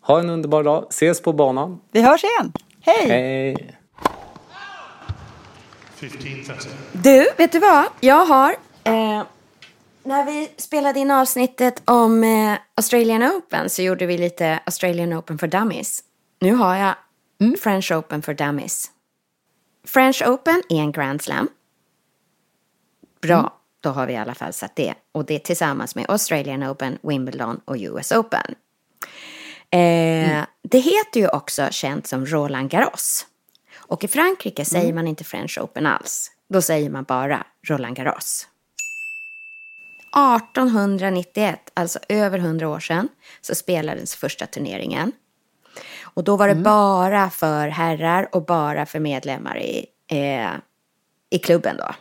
Ha 0.00 0.20
en 0.20 0.30
underbar 0.30 0.62
dag. 0.62 0.86
Ses 0.90 1.22
på 1.22 1.32
banan. 1.32 1.80
Vi 1.92 2.02
hörs 2.02 2.24
igen. 2.24 2.52
Hej! 2.88 3.08
Hej. 3.08 3.78
15.30. 5.98 6.68
Du, 6.92 7.28
vet 7.36 7.52
du 7.52 7.58
vad? 7.58 7.84
Jag 8.00 8.26
har... 8.26 8.50
Eh, 8.84 9.22
när 10.02 10.24
vi 10.24 10.50
spelade 10.56 11.00
in 11.00 11.10
avsnittet 11.10 11.82
om 11.84 12.24
eh, 12.24 12.58
Australian 12.74 13.22
Open 13.22 13.70
så 13.70 13.82
gjorde 13.82 14.06
vi 14.06 14.18
lite 14.18 14.60
Australian 14.64 15.12
Open 15.12 15.38
för 15.38 15.46
Dummies. 15.46 16.04
Nu 16.40 16.54
har 16.54 16.76
jag 16.76 16.94
French 17.60 17.92
Open 17.92 18.22
för 18.22 18.34
Dummies. 18.34 18.90
French 19.86 20.22
Open 20.26 20.62
är 20.68 20.80
en 20.80 20.92
Grand 20.92 21.22
Slam. 21.22 21.48
Bra, 23.20 23.52
då 23.80 23.90
har 23.90 24.06
vi 24.06 24.12
i 24.12 24.16
alla 24.16 24.34
fall 24.34 24.52
satt 24.52 24.76
det. 24.76 24.94
Och 25.12 25.24
det 25.24 25.38
tillsammans 25.38 25.94
med 25.94 26.06
Australian 26.08 26.62
Open, 26.70 26.98
Wimbledon 27.02 27.60
och 27.64 27.76
US 27.78 28.12
Open. 28.12 28.54
Eh, 29.70 30.44
Det 30.62 30.78
heter 30.78 31.20
ju 31.20 31.28
också 31.28 31.68
känt 31.70 32.06
som 32.06 32.26
Roland 32.26 32.70
Garros. 32.70 33.26
Och 33.76 34.04
i 34.04 34.08
Frankrike 34.08 34.64
säger 34.64 34.92
man 34.92 35.06
inte 35.08 35.24
French 35.24 35.58
Open 35.58 35.86
alls. 35.86 36.30
Då 36.48 36.62
säger 36.62 36.90
man 36.90 37.04
bara 37.04 37.46
Roland 37.68 37.96
Garros. 37.96 38.48
1891, 40.16 41.70
alltså 41.74 41.98
över 42.08 42.38
100 42.38 42.68
år 42.68 42.80
sedan, 42.80 43.08
så 43.40 43.54
spelades 43.54 44.16
första 44.16 44.46
turneringen. 44.46 45.12
Och 46.02 46.24
då 46.24 46.36
var 46.36 46.48
det 46.48 46.54
bara 46.54 47.30
för 47.30 47.68
herrar 47.68 48.28
och 48.32 48.44
bara 48.44 48.86
för 48.86 49.00
medlemmar 49.00 49.58
i, 49.58 49.86
eh, 50.10 50.50
i 51.30 51.38
klubben 51.38 51.76
då. 51.76 51.94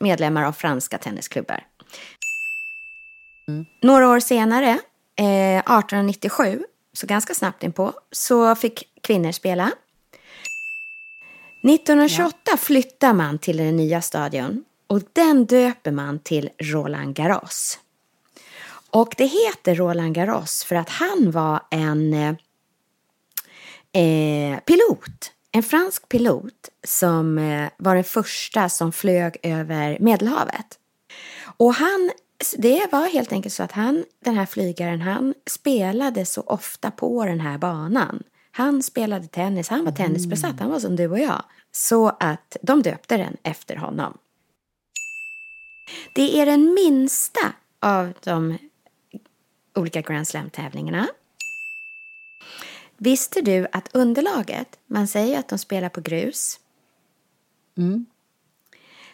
Medlemmar 0.00 0.44
av 0.44 0.52
franska 0.52 0.98
tennisklubbar. 0.98 1.64
Några 3.82 4.08
år 4.08 4.20
senare, 4.20 4.68
eh, 5.18 5.58
1897, 5.58 6.64
så 6.96 7.06
ganska 7.06 7.34
snabbt 7.34 7.62
inpå, 7.62 7.92
så 8.10 8.54
fick 8.54 8.82
kvinnor 9.00 9.32
spela. 9.32 9.72
1928 11.62 12.56
flyttar 12.56 13.12
man 13.12 13.38
till 13.38 13.56
den 13.56 13.76
nya 13.76 14.02
stadion 14.02 14.64
och 14.86 15.02
den 15.12 15.46
döper 15.46 15.90
man 15.90 16.18
till 16.18 16.50
Roland 16.58 17.14
Garros. 17.14 17.78
Och 18.90 19.14
det 19.16 19.26
heter 19.26 19.74
Roland 19.74 20.14
Garros 20.14 20.64
för 20.64 20.76
att 20.76 20.88
han 20.88 21.30
var 21.30 21.60
en 21.70 22.14
eh, 22.14 22.34
eh, 24.02 24.58
pilot, 24.60 25.32
en 25.52 25.62
fransk 25.62 26.08
pilot 26.08 26.68
som 26.84 27.38
eh, 27.38 27.68
var 27.76 27.94
den 27.94 28.04
första 28.04 28.68
som 28.68 28.92
flög 28.92 29.36
över 29.42 29.98
Medelhavet. 30.00 30.78
Och 31.56 31.74
han, 31.74 32.10
det 32.58 32.92
var 32.92 33.08
helt 33.08 33.32
enkelt 33.32 33.54
så 33.54 33.62
att 33.62 33.72
han, 33.72 34.04
den 34.24 34.34
här 34.34 34.46
flygaren, 34.46 35.00
han 35.00 35.34
spelade 35.46 36.26
så 36.26 36.40
ofta 36.40 36.90
på 36.90 37.24
den 37.24 37.40
här 37.40 37.58
banan. 37.58 38.22
Han 38.50 38.82
spelade 38.82 39.26
tennis, 39.26 39.68
han 39.68 39.84
var 39.84 39.92
tennisbesatt, 39.92 40.60
han 40.60 40.70
var 40.70 40.80
som 40.80 40.96
du 40.96 41.10
och 41.10 41.18
jag. 41.18 41.44
Så 41.72 42.08
att 42.08 42.56
de 42.62 42.82
döpte 42.82 43.16
den 43.16 43.36
efter 43.42 43.76
honom. 43.76 44.18
Det 46.14 46.40
är 46.40 46.46
den 46.46 46.74
minsta 46.74 47.52
av 47.80 48.12
de 48.24 48.58
olika 49.74 50.00
Grand 50.00 50.28
Slam-tävlingarna. 50.28 51.08
Visste 52.96 53.40
du 53.40 53.66
att 53.72 53.96
underlaget, 53.96 54.78
man 54.86 55.08
säger 55.08 55.38
att 55.38 55.48
de 55.48 55.58
spelar 55.58 55.88
på 55.88 56.00
grus. 56.00 56.60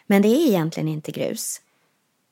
Men 0.07 0.23
det 0.23 0.29
är 0.29 0.49
egentligen 0.49 0.89
inte 0.89 1.13
grus. 1.13 1.61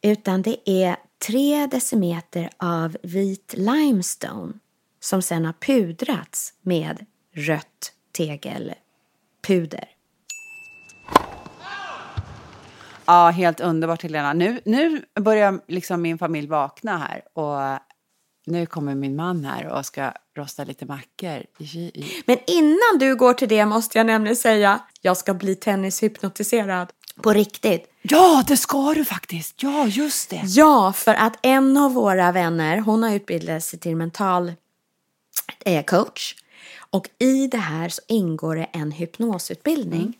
Utan 0.02 0.42
det 0.42 0.70
är 0.70 0.96
tre 1.26 1.66
decimeter 1.66 2.50
av 2.56 2.96
vit 3.02 3.54
limestone 3.56 4.52
som 5.00 5.22
sen 5.22 5.44
har 5.44 5.52
pudrats 5.52 6.54
med 6.62 7.06
rött 7.34 7.92
tegelpuder. 8.12 9.88
Ja, 13.04 13.30
helt 13.30 13.60
underbart 13.60 14.02
Helena. 14.02 14.32
Nu, 14.32 14.60
nu 14.64 15.04
börjar 15.20 15.60
liksom 15.66 16.02
min 16.02 16.18
familj 16.18 16.48
vakna 16.48 16.98
här 16.98 17.22
och 17.32 17.80
nu 18.46 18.66
kommer 18.66 18.94
min 18.94 19.16
man 19.16 19.44
här 19.44 19.66
och 19.66 19.86
ska 19.86 20.12
rosta 20.36 20.64
lite 20.64 20.86
mackor. 20.86 21.42
Men 22.26 22.38
innan 22.46 22.98
du 22.98 23.16
går 23.16 23.34
till 23.34 23.48
det 23.48 23.66
måste 23.66 23.98
jag 23.98 24.06
nämligen 24.06 24.36
säga, 24.36 24.80
jag 25.00 25.16
ska 25.16 25.34
bli 25.34 25.54
tennishypnotiserad. 25.54 26.92
På 27.22 27.32
riktigt. 27.32 27.86
Ja, 28.02 28.44
det 28.48 28.56
ska 28.56 28.94
du 28.94 29.04
faktiskt. 29.04 29.62
Ja, 29.62 29.86
just 29.86 30.30
det. 30.30 30.42
Ja, 30.44 30.92
för 30.92 31.14
att 31.14 31.38
en 31.42 31.76
av 31.76 31.92
våra 31.92 32.32
vänner, 32.32 32.78
hon 32.78 33.02
har 33.02 33.10
utbildat 33.10 33.64
sig 33.64 33.78
till 33.78 33.96
mental 33.96 34.52
eh, 35.64 35.84
coach. 35.84 36.34
Och 36.90 37.08
i 37.18 37.46
det 37.46 37.58
här 37.58 37.88
så 37.88 38.02
ingår 38.08 38.56
det 38.56 38.64
en 38.64 38.92
hypnosutbildning. 38.92 40.18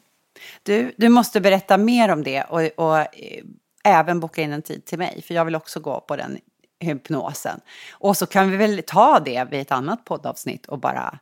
Du, 0.63 0.95
du 0.97 1.09
måste 1.09 1.41
berätta 1.41 1.79
mer 1.79 2.09
om 2.09 2.23
det 2.23 2.43
och, 2.43 2.61
och 2.61 2.99
eh, 2.99 3.45
även 3.85 4.21
boka 4.21 4.43
in 4.43 4.53
en 4.53 4.63
tid 4.63 4.85
till 4.85 4.99
mig, 4.99 5.23
för 5.23 5.35
jag 5.35 5.45
vill 5.45 5.57
också 5.57 5.81
gå 5.81 6.01
på 6.01 6.17
den 6.17 6.39
hypnosen. 6.81 7.61
Och 7.93 8.17
så 8.17 8.27
kan 8.27 8.51
vi 8.51 8.57
väl 8.57 8.83
ta 8.87 9.21
det 9.21 9.45
vid 9.51 9.61
ett 9.61 9.73
annat 9.73 10.05
poddavsnitt 10.05 10.67
och 10.67 10.79
bara... 10.79 11.19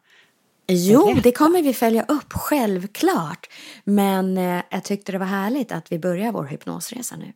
Jo, 0.71 1.15
det 1.23 1.33
kommer 1.33 1.63
vi 1.63 1.75
följa 1.75 2.05
upp, 2.09 2.33
självklart. 2.33 3.47
Men 3.85 4.39
eh, 4.39 4.63
jag 4.71 4.85
tyckte 4.85 5.13
det 5.13 5.19
var 5.19 5.27
härligt 5.27 5.73
att 5.73 5.93
vi 5.93 5.99
börjar 5.99 6.33
vår 6.33 6.45
hypnosresa 6.45 7.17
nu. 7.17 7.33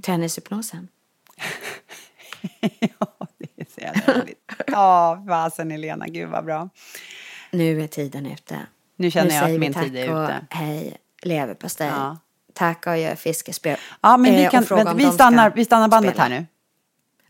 Tennishypnosen. 0.00 0.88
ja, 2.78 3.26
det 3.38 3.62
är 3.62 3.66
så 3.74 3.80
jävla 3.80 4.22
roligt. 4.22 4.52
Ja, 4.66 5.24
fasen 5.28 5.70
Helena, 5.70 6.06
gud 6.08 6.28
vad 6.28 6.44
bra. 6.44 6.68
Nu 7.50 7.82
är 7.82 7.86
tiden 7.86 8.26
ute. 8.26 8.58
Nu 8.96 9.10
känner 9.10 9.34
jag 9.34 9.44
säger 9.44 9.54
att 9.54 9.60
min 9.60 9.74
tid 9.74 9.96
är 9.96 10.14
och 10.14 10.24
ute. 10.24 10.46
hej, 10.50 10.96
leverpastej. 11.22 11.86
Ja. 11.86 12.18
Tack 12.52 12.86
och 12.86 12.98
gör 12.98 13.14
fiskespö. 13.14 13.76
Ja, 14.00 14.16
men 14.16 14.32
vi, 14.34 14.42
Eh, 14.42 14.46
och 14.46 14.66
kan, 14.68 14.86
om 14.88 14.96
vi, 14.96 15.10
stannar, 15.10 15.50
ska 15.50 15.56
vi 15.56 15.64
stannar 15.64 15.88
bandet 15.88 16.14
spela. 16.14 16.22
här 16.22 16.40
nu. 16.40 16.46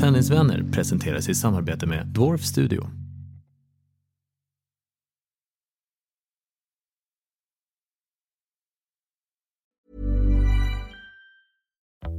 Tennisvänner 0.00 0.62
presenteras 0.72 1.28
i 1.28 1.34
samarbete 1.34 1.86
med 1.86 2.06
Dwarf 2.06 2.42
Studio. 2.42 2.99